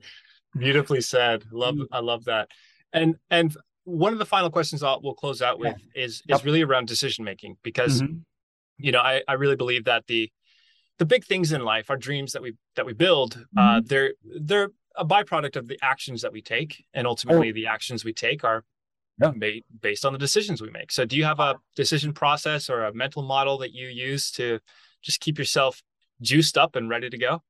Beautifully 0.59 1.01
said. 1.01 1.45
Love, 1.51 1.75
mm. 1.75 1.87
I 1.91 2.01
love 2.01 2.25
that. 2.25 2.49
And 2.93 3.17
and 3.31 3.55
one 3.89 4.13
of 4.13 4.19
the 4.19 4.27
final 4.27 4.51
questions 4.51 4.83
I'll, 4.83 5.01
we'll 5.03 5.15
close 5.15 5.41
out 5.41 5.59
with 5.59 5.77
yeah. 5.95 6.05
is 6.05 6.23
is 6.29 6.45
really 6.45 6.63
around 6.63 6.89
decision 6.89 7.25
making 7.25 7.57
because 7.63 8.03
mm-hmm. 8.03 8.19
you 8.77 8.93
know 8.93 9.01
I, 9.01 9.23
I 9.27 9.35
really 9.35 9.57
believe 9.57 9.85
that 9.85 10.07
the 10.07 10.31
the 10.99 11.07
big 11.07 11.25
things 11.25 11.53
in 11.53 11.63
life 11.63 11.91
our 11.91 11.97
dreams 11.97 12.33
that 12.33 12.43
we 12.43 12.55
that 12.77 12.85
we 12.85 12.93
build 12.93 13.47
uh, 13.57 13.61
mm-hmm. 13.61 13.79
uh 13.79 13.81
they're 13.85 14.13
they're 14.41 14.69
a 14.97 15.07
byproduct 15.07 15.57
of 15.57 15.69
the 15.69 15.79
actions 15.83 16.23
that 16.23 16.33
we 16.33 16.43
take 16.43 16.85
and 16.93 17.07
ultimately 17.07 17.51
oh. 17.51 17.53
the 17.53 17.67
actions 17.67 18.05
we 18.05 18.13
take 18.13 18.45
are 18.45 18.65
yeah. 19.21 19.31
made 19.35 19.65
based 19.81 20.05
on 20.05 20.13
the 20.13 20.19
decisions 20.19 20.61
we 20.61 20.71
make 20.71 20.93
so 20.93 21.05
do 21.05 21.17
you 21.17 21.25
have 21.25 21.41
a 21.41 21.57
decision 21.75 22.13
process 22.13 22.69
or 22.69 22.85
a 22.85 22.93
mental 22.93 23.23
model 23.23 23.59
that 23.59 23.73
you 23.73 23.89
use 23.89 24.31
to 24.31 24.59
just 25.03 25.21
keep 25.21 25.39
yourself 25.39 25.83
juiced 26.21 26.59
up 26.59 26.77
and 26.77 26.91
ready 26.91 27.09
to 27.09 27.19
go 27.19 27.43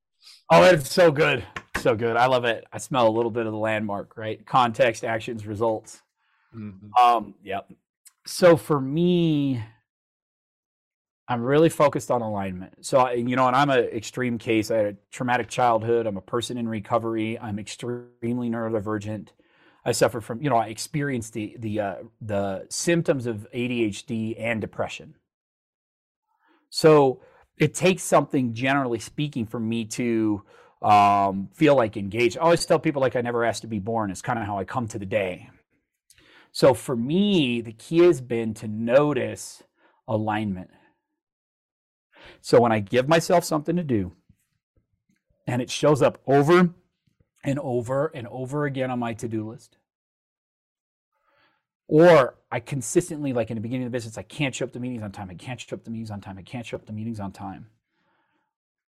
oh 0.51 0.63
it's 0.63 0.93
so 0.93 1.11
good 1.11 1.45
so 1.79 1.95
good 1.95 2.17
i 2.17 2.27
love 2.27 2.45
it 2.45 2.65
i 2.73 2.79
smell 2.79 3.09
a 3.09 3.11
little 3.11 3.31
bit 3.31 3.47
of 3.47 3.53
the 3.53 3.59
landmark 3.59 4.17
right 4.17 4.45
context 4.47 5.05
actions 5.05 5.47
results 5.47 6.03
Mm-hmm. 6.55 7.05
Um, 7.05 7.35
yep. 7.43 7.71
So 8.27 8.57
for 8.57 8.81
me, 8.81 9.63
I'm 11.29 11.43
really 11.43 11.69
focused 11.69 12.11
on 12.11 12.23
alignment. 12.23 12.87
So, 12.87 13.09
you 13.11 13.37
know, 13.37 13.47
and 13.47 13.57
I'm 13.57 13.69
an 13.69 13.85
extreme 13.85 14.39
case. 14.39 14.71
I 14.71 14.77
had 14.77 14.87
a 14.87 14.97
traumatic 15.11 15.49
childhood. 15.49 16.07
I'm 16.07 16.17
a 16.17 16.23
person 16.23 16.57
in 16.57 16.67
recovery. 16.67 17.39
I'm 17.39 17.59
extremely 17.59 18.49
neurodivergent. 18.49 19.29
I 19.85 19.93
suffer 19.93 20.21
from, 20.21 20.43
you 20.43 20.49
know, 20.49 20.57
I 20.57 20.67
experienced 20.67 21.35
the 21.35 21.57
the 21.59 21.81
uh, 21.81 21.95
the 22.21 22.67
symptoms 22.71 23.27
of 23.27 23.47
ADHD 23.55 24.35
and 24.39 24.61
depression. 24.61 25.15
So 26.71 27.21
it 27.59 27.75
takes 27.75 28.03
something, 28.03 28.55
generally 28.55 28.99
speaking, 28.99 29.47
for 29.47 29.61
me 29.61 29.85
to 29.87 30.43
um, 30.83 31.49
feel 31.55 31.75
like 31.77 31.97
engaged. 31.97 32.39
I 32.39 32.43
always 32.43 32.65
tell 32.65 32.79
people 32.79 33.01
like 33.01 33.17
I 33.17 33.21
never 33.21 33.45
asked 33.45 33.63
to 33.63 33.69
be 33.69 33.79
born. 33.79 34.11
It's 34.11 34.23
kind 34.23 34.39
of 34.39 34.47
how 34.47 34.59
I 34.59 34.65
come 34.65 34.87
to 34.89 34.99
the 34.99 35.07
day. 35.07 35.51
So 36.59 36.75
for 36.75 36.97
me, 36.97 37.61
the 37.61 37.73
key 37.73 37.99
has 37.99 38.21
been 38.21 38.53
to 38.55 38.67
notice 38.67 39.63
alignment. 40.09 40.71
So 42.41 42.61
when 42.61 42.73
I 42.73 42.81
give 42.81 43.09
myself 43.09 43.45
something 43.45 43.77
to 43.77 43.85
do 43.85 44.17
and 45.47 45.63
it 45.63 45.71
shows 45.71 46.03
up 46.03 46.21
over 46.27 46.71
and 47.45 47.61
over 47.61 48.11
and 48.13 48.27
over 48.27 48.65
again 48.65 48.91
on 48.91 48.99
my 48.99 49.13
to 49.15 49.29
do 49.29 49.49
list, 49.49 49.79
or 51.87 52.35
I 52.51 52.59
consistently, 52.59 53.33
like 53.33 53.53
in 53.53 53.57
the 53.57 53.61
beginning 53.61 53.87
of 53.87 53.93
the 53.93 53.97
business, 53.97 54.19
I 54.19 54.23
can't 54.23 54.53
show 54.53 54.65
up 54.65 54.73
to 54.73 54.81
meetings 54.81 55.05
on 55.05 55.13
time. 55.13 55.31
I 55.31 55.35
can't 55.35 55.61
show 55.61 55.77
up 55.77 55.85
to 55.85 55.93
meetings 55.93 56.11
on 56.11 56.21
time. 56.21 56.39
I 56.39 56.43
can't 56.43 56.67
show 56.67 56.77
up 56.77 56.87
to 56.87 56.93
meetings 56.93 57.21
on 57.21 57.31
time. 57.31 57.69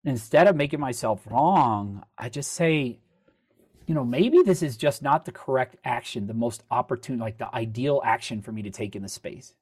Instead 0.04 0.46
of 0.46 0.54
making 0.54 0.78
myself 0.78 1.26
wrong, 1.28 2.04
I 2.16 2.28
just 2.28 2.52
say, 2.52 3.00
you 3.86 3.94
know, 3.94 4.04
maybe 4.04 4.42
this 4.42 4.62
is 4.62 4.76
just 4.76 5.02
not 5.02 5.24
the 5.24 5.32
correct 5.32 5.76
action, 5.84 6.26
the 6.26 6.34
most 6.34 6.64
opportune, 6.70 7.18
like 7.18 7.38
the 7.38 7.54
ideal 7.54 8.02
action 8.04 8.42
for 8.42 8.52
me 8.52 8.62
to 8.62 8.70
take 8.70 8.96
in 8.96 9.02
the 9.02 9.08
space. 9.08 9.54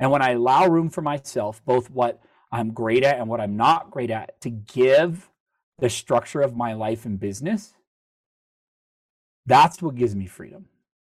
And 0.00 0.10
when 0.10 0.22
I 0.22 0.32
allow 0.32 0.66
room 0.66 0.90
for 0.90 1.02
myself, 1.02 1.64
both 1.64 1.90
what 1.90 2.20
I'm 2.50 2.72
great 2.72 3.04
at 3.04 3.18
and 3.18 3.28
what 3.28 3.40
I'm 3.40 3.56
not 3.56 3.90
great 3.90 4.10
at, 4.10 4.40
to 4.42 4.50
give 4.50 5.30
the 5.78 5.88
structure 5.88 6.40
of 6.40 6.56
my 6.56 6.72
life 6.72 7.04
and 7.04 7.18
business, 7.18 7.74
that's 9.46 9.80
what 9.80 9.94
gives 9.94 10.16
me 10.16 10.26
freedom. 10.26 10.66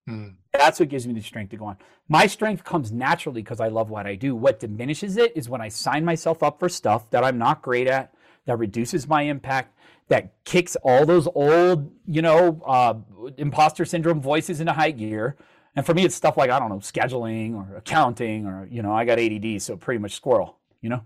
Hmm. 0.08 0.28
That's 0.52 0.80
what 0.80 0.90
gives 0.90 1.08
me 1.08 1.14
the 1.14 1.22
strength 1.22 1.52
to 1.52 1.58
go 1.58 1.66
on. 1.66 1.78
My 2.08 2.28
strength 2.28 2.64
comes 2.64 2.92
naturally 2.92 3.42
because 3.42 3.60
I 3.60 3.68
love 3.68 3.90
what 3.90 4.08
I 4.08 4.16
do. 4.16 4.36
What 4.36 4.60
diminishes 4.60 5.18
it 5.18 5.32
is 5.36 5.48
when 5.48 5.62
I 5.62 5.70
sign 5.70 6.04
myself 6.04 6.44
up 6.44 6.60
for 6.60 6.68
stuff 6.68 7.10
that 7.12 7.24
I'm 7.24 7.38
not 7.38 7.62
great 7.62 7.88
at, 7.88 8.14
that 8.50 8.58
reduces 8.58 9.08
my 9.08 9.22
impact, 9.22 9.78
that 10.08 10.34
kicks 10.44 10.76
all 10.78 11.06
those 11.06 11.28
old, 11.36 11.92
you 12.08 12.22
know, 12.22 12.62
uh, 12.66 12.96
imposter 13.38 13.86
syndrome 13.86 14.20
voices 14.20 14.60
into 14.60 14.74
high 14.74 14.90
gear. 14.90 15.38
And 15.76 15.86
for 15.86 15.94
me, 15.94 16.04
it's 16.04 16.16
stuff 16.16 16.36
like, 16.36 16.50
I 16.50 16.58
don't 16.58 16.70
know, 16.70 16.80
scheduling 16.80 17.56
or 17.56 17.78
accounting 17.78 18.48
or, 18.48 18.68
you 18.72 18.82
know, 18.82 18.92
I 18.92 19.06
got 19.06 19.20
ADD, 19.20 19.62
so 19.62 19.78
pretty 19.78 20.00
much 20.00 20.16
squirrel, 20.16 20.58
you 20.82 20.90
know? 20.90 21.04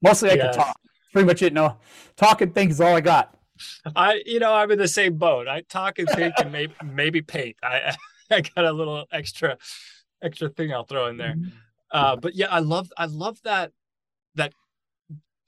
Mostly 0.00 0.30
I 0.30 0.34
yes. 0.34 0.56
can 0.56 0.64
talk. 0.64 0.80
Pretty 1.12 1.26
much 1.26 1.42
it. 1.42 1.52
No, 1.52 1.76
talk 2.16 2.40
and 2.40 2.54
think 2.54 2.70
is 2.70 2.80
all 2.80 2.94
I 2.94 3.00
got. 3.00 3.36
I, 3.96 4.22
you 4.24 4.38
know, 4.38 4.54
I'm 4.54 4.70
in 4.70 4.78
the 4.78 4.86
same 4.86 5.18
boat. 5.18 5.48
I 5.48 5.62
talk 5.62 5.98
and 5.98 6.08
think 6.08 6.34
and 6.38 6.52
maybe 6.52 6.72
maybe 6.84 7.20
paint. 7.20 7.56
I, 7.64 7.96
I 8.30 8.42
got 8.42 8.64
a 8.64 8.72
little 8.72 9.06
extra, 9.10 9.58
extra 10.22 10.48
thing 10.50 10.72
I'll 10.72 10.84
throw 10.84 11.08
in 11.08 11.16
there. 11.16 11.34
Mm-hmm. 11.34 11.48
Uh, 11.90 12.14
but 12.14 12.36
yeah, 12.36 12.46
I 12.46 12.60
love, 12.60 12.92
I 12.96 13.06
love 13.06 13.40
that, 13.42 13.72
that, 14.36 14.52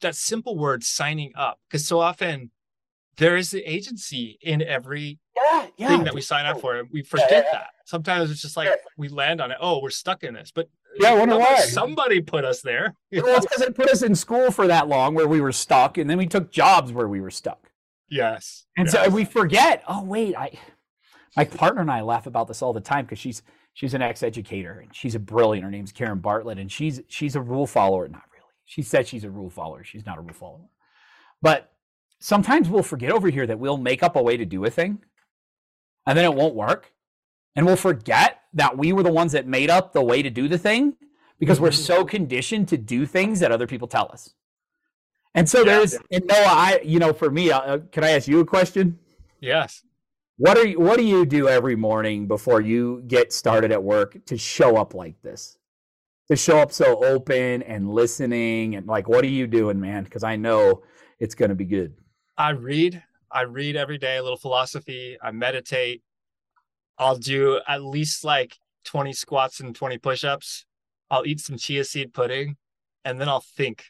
that 0.02 0.14
simple 0.14 0.56
word 0.56 0.84
signing 0.84 1.32
up 1.34 1.58
because 1.68 1.86
so 1.86 2.00
often 2.00 2.50
there 3.16 3.36
is 3.36 3.50
the 3.50 3.62
agency 3.70 4.38
in 4.40 4.62
every 4.62 5.18
yeah, 5.36 5.66
yeah, 5.76 5.88
thing 5.88 6.04
that 6.04 6.14
we 6.14 6.20
sign 6.20 6.46
up 6.46 6.60
for. 6.60 6.76
And 6.76 6.88
we 6.92 7.02
forget 7.02 7.30
yeah, 7.30 7.42
that. 7.52 7.66
Sometimes 7.84 8.30
it's 8.30 8.42
just 8.42 8.56
like 8.56 8.70
we 8.96 9.08
land 9.08 9.40
on 9.40 9.50
it. 9.50 9.58
Oh, 9.60 9.80
we're 9.82 9.90
stuck 9.90 10.24
in 10.24 10.34
this. 10.34 10.52
But 10.54 10.68
yeah, 10.98 11.10
I 11.10 11.18
wonder 11.18 11.38
why. 11.38 11.60
Somebody 11.60 12.20
put 12.20 12.44
us 12.44 12.60
there. 12.62 12.94
Well, 13.12 13.36
it's 13.36 13.46
because 13.46 13.60
they 13.60 13.72
put 13.72 13.90
us 13.90 14.02
in 14.02 14.14
school 14.14 14.50
for 14.50 14.66
that 14.66 14.88
long 14.88 15.14
where 15.14 15.28
we 15.28 15.40
were 15.40 15.52
stuck, 15.52 15.98
and 15.98 16.08
then 16.08 16.18
we 16.18 16.26
took 16.26 16.50
jobs 16.50 16.92
where 16.92 17.08
we 17.08 17.20
were 17.20 17.30
stuck. 17.30 17.70
Yes. 18.08 18.64
And 18.76 18.86
yes. 18.86 19.04
so 19.04 19.10
we 19.10 19.24
forget, 19.24 19.82
oh 19.86 20.02
wait, 20.02 20.36
I 20.36 20.58
my 21.36 21.44
partner 21.44 21.80
and 21.80 21.90
I 21.90 22.02
laugh 22.02 22.26
about 22.26 22.48
this 22.48 22.62
all 22.62 22.72
the 22.72 22.80
time 22.80 23.04
because 23.04 23.18
she's 23.18 23.42
she's 23.74 23.94
an 23.94 24.02
ex-educator 24.02 24.80
and 24.80 24.94
she's 24.94 25.14
a 25.14 25.18
brilliant. 25.18 25.64
Her 25.64 25.70
name's 25.70 25.92
Karen 25.92 26.18
Bartlett, 26.18 26.58
and 26.58 26.70
she's 26.70 27.00
she's 27.08 27.36
a 27.36 27.40
rule 27.40 27.66
follower. 27.66 28.08
Not 28.08 28.22
really. 28.31 28.31
She 28.64 28.82
said 28.82 29.06
she's 29.06 29.24
a 29.24 29.30
rule 29.30 29.50
follower. 29.50 29.84
She's 29.84 30.06
not 30.06 30.18
a 30.18 30.20
rule 30.20 30.34
follower. 30.34 30.68
But 31.40 31.72
sometimes 32.20 32.68
we'll 32.68 32.82
forget 32.82 33.10
over 33.10 33.28
here 33.28 33.46
that 33.46 33.58
we'll 33.58 33.76
make 33.76 34.02
up 34.02 34.16
a 34.16 34.22
way 34.22 34.36
to 34.36 34.44
do 34.44 34.64
a 34.64 34.70
thing 34.70 35.00
and 36.06 36.16
then 36.16 36.24
it 36.24 36.34
won't 36.34 36.54
work. 36.54 36.92
And 37.54 37.66
we'll 37.66 37.76
forget 37.76 38.40
that 38.54 38.78
we 38.78 38.92
were 38.92 39.02
the 39.02 39.12
ones 39.12 39.32
that 39.32 39.46
made 39.46 39.70
up 39.70 39.92
the 39.92 40.02
way 40.02 40.22
to 40.22 40.30
do 40.30 40.48
the 40.48 40.58
thing 40.58 40.94
because 41.38 41.60
we're 41.60 41.70
so 41.70 41.98
mm-hmm. 41.98 42.08
conditioned 42.08 42.68
to 42.68 42.78
do 42.78 43.04
things 43.04 43.40
that 43.40 43.52
other 43.52 43.66
people 43.66 43.88
tell 43.88 44.08
us. 44.12 44.34
And 45.34 45.48
so 45.48 45.58
yeah, 45.58 45.64
there's, 45.64 45.92
yeah. 45.94 46.18
and 46.18 46.26
Noah, 46.26 46.44
I, 46.46 46.80
you 46.84 46.98
know, 46.98 47.12
for 47.12 47.30
me, 47.30 47.50
uh, 47.50 47.78
can 47.90 48.04
I 48.04 48.10
ask 48.10 48.28
you 48.28 48.40
a 48.40 48.46
question? 48.46 48.98
Yes. 49.40 49.82
What 50.36 50.56
are 50.56 50.66
you, 50.66 50.80
what 50.80 50.98
do 50.98 51.04
you 51.04 51.26
do 51.26 51.48
every 51.48 51.76
morning 51.76 52.26
before 52.26 52.60
you 52.60 53.02
get 53.06 53.32
started 53.32 53.72
at 53.72 53.82
work 53.82 54.24
to 54.26 54.38
show 54.38 54.76
up 54.76 54.94
like 54.94 55.20
this? 55.22 55.58
To 56.32 56.36
show 56.36 56.56
up 56.56 56.72
so 56.72 57.04
open 57.04 57.60
and 57.64 57.90
listening 57.90 58.76
and 58.76 58.86
like, 58.86 59.06
what 59.06 59.22
are 59.22 59.28
you 59.28 59.46
doing, 59.46 59.78
man? 59.78 60.04
Because 60.04 60.24
I 60.24 60.34
know 60.34 60.80
it's 61.20 61.34
going 61.34 61.50
to 61.50 61.54
be 61.54 61.66
good. 61.66 61.92
I 62.38 62.52
read. 62.52 63.02
I 63.30 63.42
read 63.42 63.76
every 63.76 63.98
day 63.98 64.16
a 64.16 64.22
little 64.22 64.38
philosophy. 64.38 65.18
I 65.22 65.30
meditate. 65.30 66.00
I'll 66.96 67.18
do 67.18 67.60
at 67.68 67.84
least 67.84 68.24
like 68.24 68.56
20 68.86 69.12
squats 69.12 69.60
and 69.60 69.74
20 69.74 69.98
push-ups. 69.98 70.64
I'll 71.10 71.26
eat 71.26 71.38
some 71.38 71.58
chia 71.58 71.84
seed 71.84 72.14
pudding 72.14 72.56
and 73.04 73.20
then 73.20 73.28
I'll 73.28 73.44
think. 73.54 73.84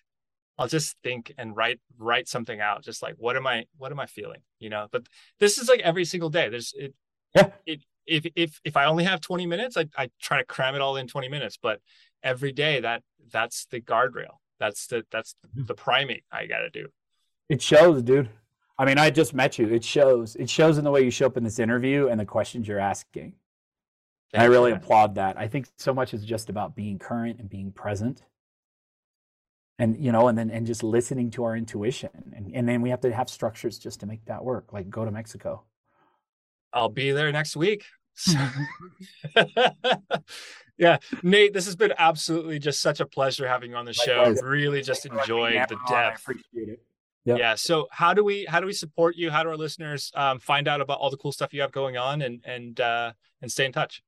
I'll 0.58 0.66
just 0.66 0.96
think 1.04 1.32
and 1.38 1.56
write 1.56 1.78
write 1.96 2.26
something 2.26 2.60
out 2.60 2.82
just 2.82 3.04
like 3.04 3.14
what 3.18 3.36
am 3.36 3.46
I 3.46 3.66
what 3.78 3.92
am 3.92 4.00
I 4.00 4.06
feeling, 4.06 4.40
you 4.58 4.68
know? 4.68 4.88
But 4.90 5.06
this 5.38 5.58
is 5.58 5.68
like 5.68 5.80
every 5.82 6.04
single 6.04 6.28
day. 6.28 6.48
There's 6.48 6.74
it 6.76 6.92
yeah. 7.36 7.50
It 7.66 7.84
if 8.04 8.26
if 8.34 8.60
if 8.64 8.76
I 8.76 8.86
only 8.86 9.04
have 9.04 9.20
20 9.20 9.46
minutes, 9.46 9.76
I 9.76 9.86
I 9.96 10.10
try 10.20 10.38
to 10.38 10.44
cram 10.44 10.74
it 10.74 10.80
all 10.80 10.96
in 10.96 11.06
20 11.06 11.28
minutes, 11.28 11.56
but 11.60 11.80
every 12.22 12.52
day 12.52 12.80
that 12.80 13.02
that's 13.30 13.66
the 13.66 13.80
guardrail. 13.80 14.38
That's 14.58 14.86
the 14.86 15.04
that's 15.10 15.34
mm-hmm. 15.46 15.66
the 15.66 15.74
primate 15.74 16.24
I 16.30 16.46
got 16.46 16.60
to 16.60 16.70
do. 16.70 16.88
It 17.48 17.60
shows, 17.60 18.02
dude. 18.02 18.30
I 18.78 18.84
mean, 18.84 18.98
I 18.98 19.10
just 19.10 19.34
met 19.34 19.58
you. 19.58 19.68
It 19.68 19.84
shows. 19.84 20.36
It 20.36 20.48
shows 20.48 20.78
in 20.78 20.84
the 20.84 20.90
way 20.90 21.02
you 21.02 21.10
show 21.10 21.26
up 21.26 21.36
in 21.36 21.44
this 21.44 21.58
interview 21.58 22.08
and 22.08 22.18
the 22.18 22.24
questions 22.24 22.66
you're 22.66 22.78
asking. 22.78 23.34
I 24.34 24.44
really 24.44 24.70
you. 24.70 24.76
applaud 24.76 25.16
that. 25.16 25.38
I 25.38 25.46
think 25.46 25.66
so 25.76 25.92
much 25.92 26.14
is 26.14 26.24
just 26.24 26.48
about 26.48 26.74
being 26.74 26.98
current 26.98 27.38
and 27.38 27.50
being 27.50 27.70
present. 27.70 28.22
And 29.78 30.02
you 30.02 30.12
know, 30.12 30.28
and 30.28 30.38
then 30.38 30.50
and 30.50 30.66
just 30.66 30.82
listening 30.82 31.30
to 31.32 31.44
our 31.44 31.56
intuition. 31.56 32.32
And 32.34 32.50
and 32.54 32.68
then 32.68 32.82
we 32.82 32.90
have 32.90 33.00
to 33.00 33.12
have 33.12 33.28
structures 33.28 33.78
just 33.78 34.00
to 34.00 34.06
make 34.06 34.24
that 34.26 34.44
work. 34.44 34.72
Like 34.72 34.88
go 34.88 35.04
to 35.04 35.10
Mexico. 35.10 35.64
I'll 36.72 36.88
be 36.88 37.10
there 37.10 37.30
next 37.32 37.56
week. 37.56 37.84
yeah, 40.82 40.98
Nate, 41.22 41.54
this 41.54 41.64
has 41.66 41.76
been 41.76 41.92
absolutely 41.96 42.58
just 42.58 42.80
such 42.80 42.98
a 42.98 43.06
pleasure 43.06 43.46
having 43.46 43.70
you 43.70 43.76
on 43.76 43.84
the 43.84 43.92
show. 43.92 44.16
Likewise. 44.16 44.42
Really 44.42 44.82
just 44.82 45.06
enjoyed 45.06 45.54
the 45.54 45.76
depth. 45.88 45.92
I 45.92 46.14
appreciate 46.14 46.68
it. 46.68 46.82
Yep. 47.24 47.38
Yeah. 47.38 47.54
So 47.54 47.86
how 47.92 48.12
do 48.12 48.24
we 48.24 48.44
how 48.46 48.58
do 48.58 48.66
we 48.66 48.72
support 48.72 49.14
you? 49.14 49.30
How 49.30 49.44
do 49.44 49.50
our 49.50 49.56
listeners 49.56 50.10
um, 50.16 50.40
find 50.40 50.66
out 50.66 50.80
about 50.80 50.98
all 50.98 51.08
the 51.08 51.16
cool 51.16 51.30
stuff 51.30 51.54
you 51.54 51.60
have 51.60 51.70
going 51.70 51.96
on 51.96 52.22
and 52.22 52.40
and 52.44 52.80
uh, 52.80 53.12
and 53.40 53.52
stay 53.52 53.64
in 53.64 53.70
touch? 53.70 54.02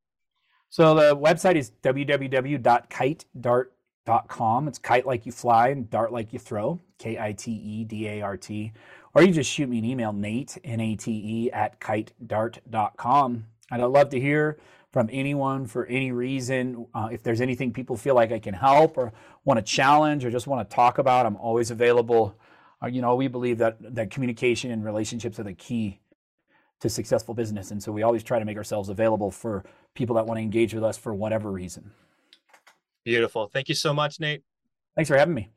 So 0.68 0.96
the 0.96 1.16
website 1.16 1.54
is 1.54 1.70
www.kitedart.com. 1.82 4.68
It's 4.68 4.78
kite 4.78 5.06
like 5.06 5.26
you 5.26 5.32
fly 5.32 5.68
and 5.68 5.88
dart 5.88 6.12
like 6.12 6.32
you 6.32 6.40
throw. 6.40 6.80
K 6.98 7.16
I 7.16 7.30
T 7.32 7.52
E 7.52 7.84
D 7.84 8.08
A 8.08 8.22
R 8.22 8.36
T. 8.36 8.72
Or 9.14 9.22
you 9.22 9.32
just 9.32 9.48
shoot 9.48 9.68
me 9.68 9.78
an 9.78 9.84
email, 9.84 10.12
Nate 10.12 10.58
N 10.64 10.80
A 10.80 10.96
T 10.96 11.12
E 11.12 11.52
at 11.52 11.78
kitedart.com. 11.78 13.44
And 13.70 13.82
I'd 13.82 13.86
love 13.86 14.08
to 14.10 14.18
hear 14.18 14.58
from 14.94 15.10
anyone 15.12 15.66
for 15.66 15.84
any 15.86 16.10
reason. 16.10 16.86
Uh, 16.94 17.08
if 17.12 17.22
there's 17.22 17.42
anything 17.42 17.70
people 17.70 17.96
feel 17.96 18.14
like 18.14 18.32
I 18.32 18.38
can 18.38 18.54
help 18.54 18.96
or 18.96 19.12
want 19.44 19.58
to 19.58 19.62
challenge 19.62 20.24
or 20.24 20.30
just 20.30 20.46
want 20.46 20.66
to 20.68 20.74
talk 20.74 20.96
about, 20.96 21.26
I'm 21.26 21.36
always 21.36 21.70
available 21.70 22.38
uh, 22.84 22.86
you 22.86 23.00
know, 23.00 23.14
we 23.14 23.28
believe 23.28 23.58
that 23.58 23.76
that 23.94 24.10
communication 24.10 24.70
and 24.70 24.84
relationships 24.84 25.38
are 25.38 25.44
the 25.44 25.54
key 25.54 26.00
to 26.80 26.88
successful 26.88 27.34
business, 27.34 27.70
and 27.70 27.82
so 27.82 27.92
we 27.92 28.02
always 28.02 28.22
try 28.22 28.38
to 28.38 28.44
make 28.44 28.56
ourselves 28.56 28.88
available 28.88 29.30
for 29.30 29.64
people 29.94 30.16
that 30.16 30.26
want 30.26 30.38
to 30.38 30.42
engage 30.42 30.74
with 30.74 30.84
us 30.84 30.98
for 30.98 31.14
whatever 31.14 31.50
reason. 31.50 31.92
Beautiful. 33.04 33.46
Thank 33.46 33.68
you 33.68 33.74
so 33.74 33.94
much, 33.94 34.20
Nate. 34.20 34.42
Thanks 34.94 35.08
for 35.08 35.16
having 35.16 35.34
me. 35.34 35.50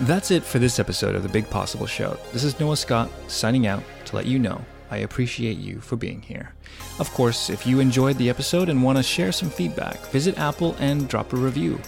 That's 0.00 0.30
it 0.30 0.42
for 0.42 0.58
this 0.58 0.78
episode 0.78 1.14
of 1.14 1.22
the 1.22 1.28
Big 1.28 1.48
Possible 1.50 1.86
Show. 1.86 2.16
This 2.32 2.44
is 2.44 2.58
Noah 2.58 2.76
Scott 2.76 3.10
signing 3.26 3.66
out 3.66 3.82
to 4.06 4.16
let 4.16 4.26
you 4.26 4.38
know 4.38 4.64
I 4.90 4.98
appreciate 4.98 5.58
you 5.58 5.80
for 5.80 5.96
being 5.96 6.22
here. 6.22 6.54
Of 6.98 7.10
course, 7.12 7.50
if 7.50 7.66
you 7.66 7.80
enjoyed 7.80 8.16
the 8.16 8.30
episode 8.30 8.68
and 8.68 8.82
want 8.82 8.98
to 8.98 9.02
share 9.02 9.32
some 9.32 9.50
feedback, 9.50 9.98
visit 10.06 10.38
Apple 10.38 10.76
and 10.78 11.08
drop 11.08 11.32
a 11.32 11.36
review. 11.36 11.80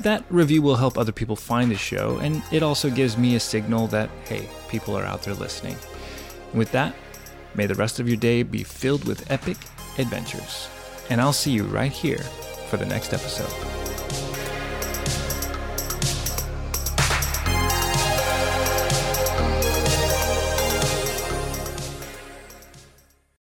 That 0.00 0.24
review 0.30 0.62
will 0.62 0.76
help 0.76 0.96
other 0.96 1.12
people 1.12 1.36
find 1.36 1.70
the 1.70 1.76
show, 1.76 2.18
and 2.18 2.42
it 2.50 2.62
also 2.62 2.88
gives 2.90 3.18
me 3.18 3.34
a 3.34 3.40
signal 3.40 3.86
that, 3.88 4.10
hey, 4.24 4.48
people 4.68 4.96
are 4.96 5.04
out 5.04 5.22
there 5.22 5.34
listening. 5.34 5.76
And 6.50 6.58
with 6.58 6.72
that, 6.72 6.94
may 7.54 7.66
the 7.66 7.74
rest 7.74 8.00
of 8.00 8.08
your 8.08 8.16
day 8.16 8.42
be 8.42 8.62
filled 8.62 9.04
with 9.04 9.30
epic 9.30 9.58
adventures. 9.98 10.68
And 11.10 11.20
I'll 11.20 11.32
see 11.32 11.52
you 11.52 11.64
right 11.64 11.92
here 11.92 12.22
for 12.68 12.76
the 12.76 12.86
next 12.86 13.12
episode. 13.12 13.89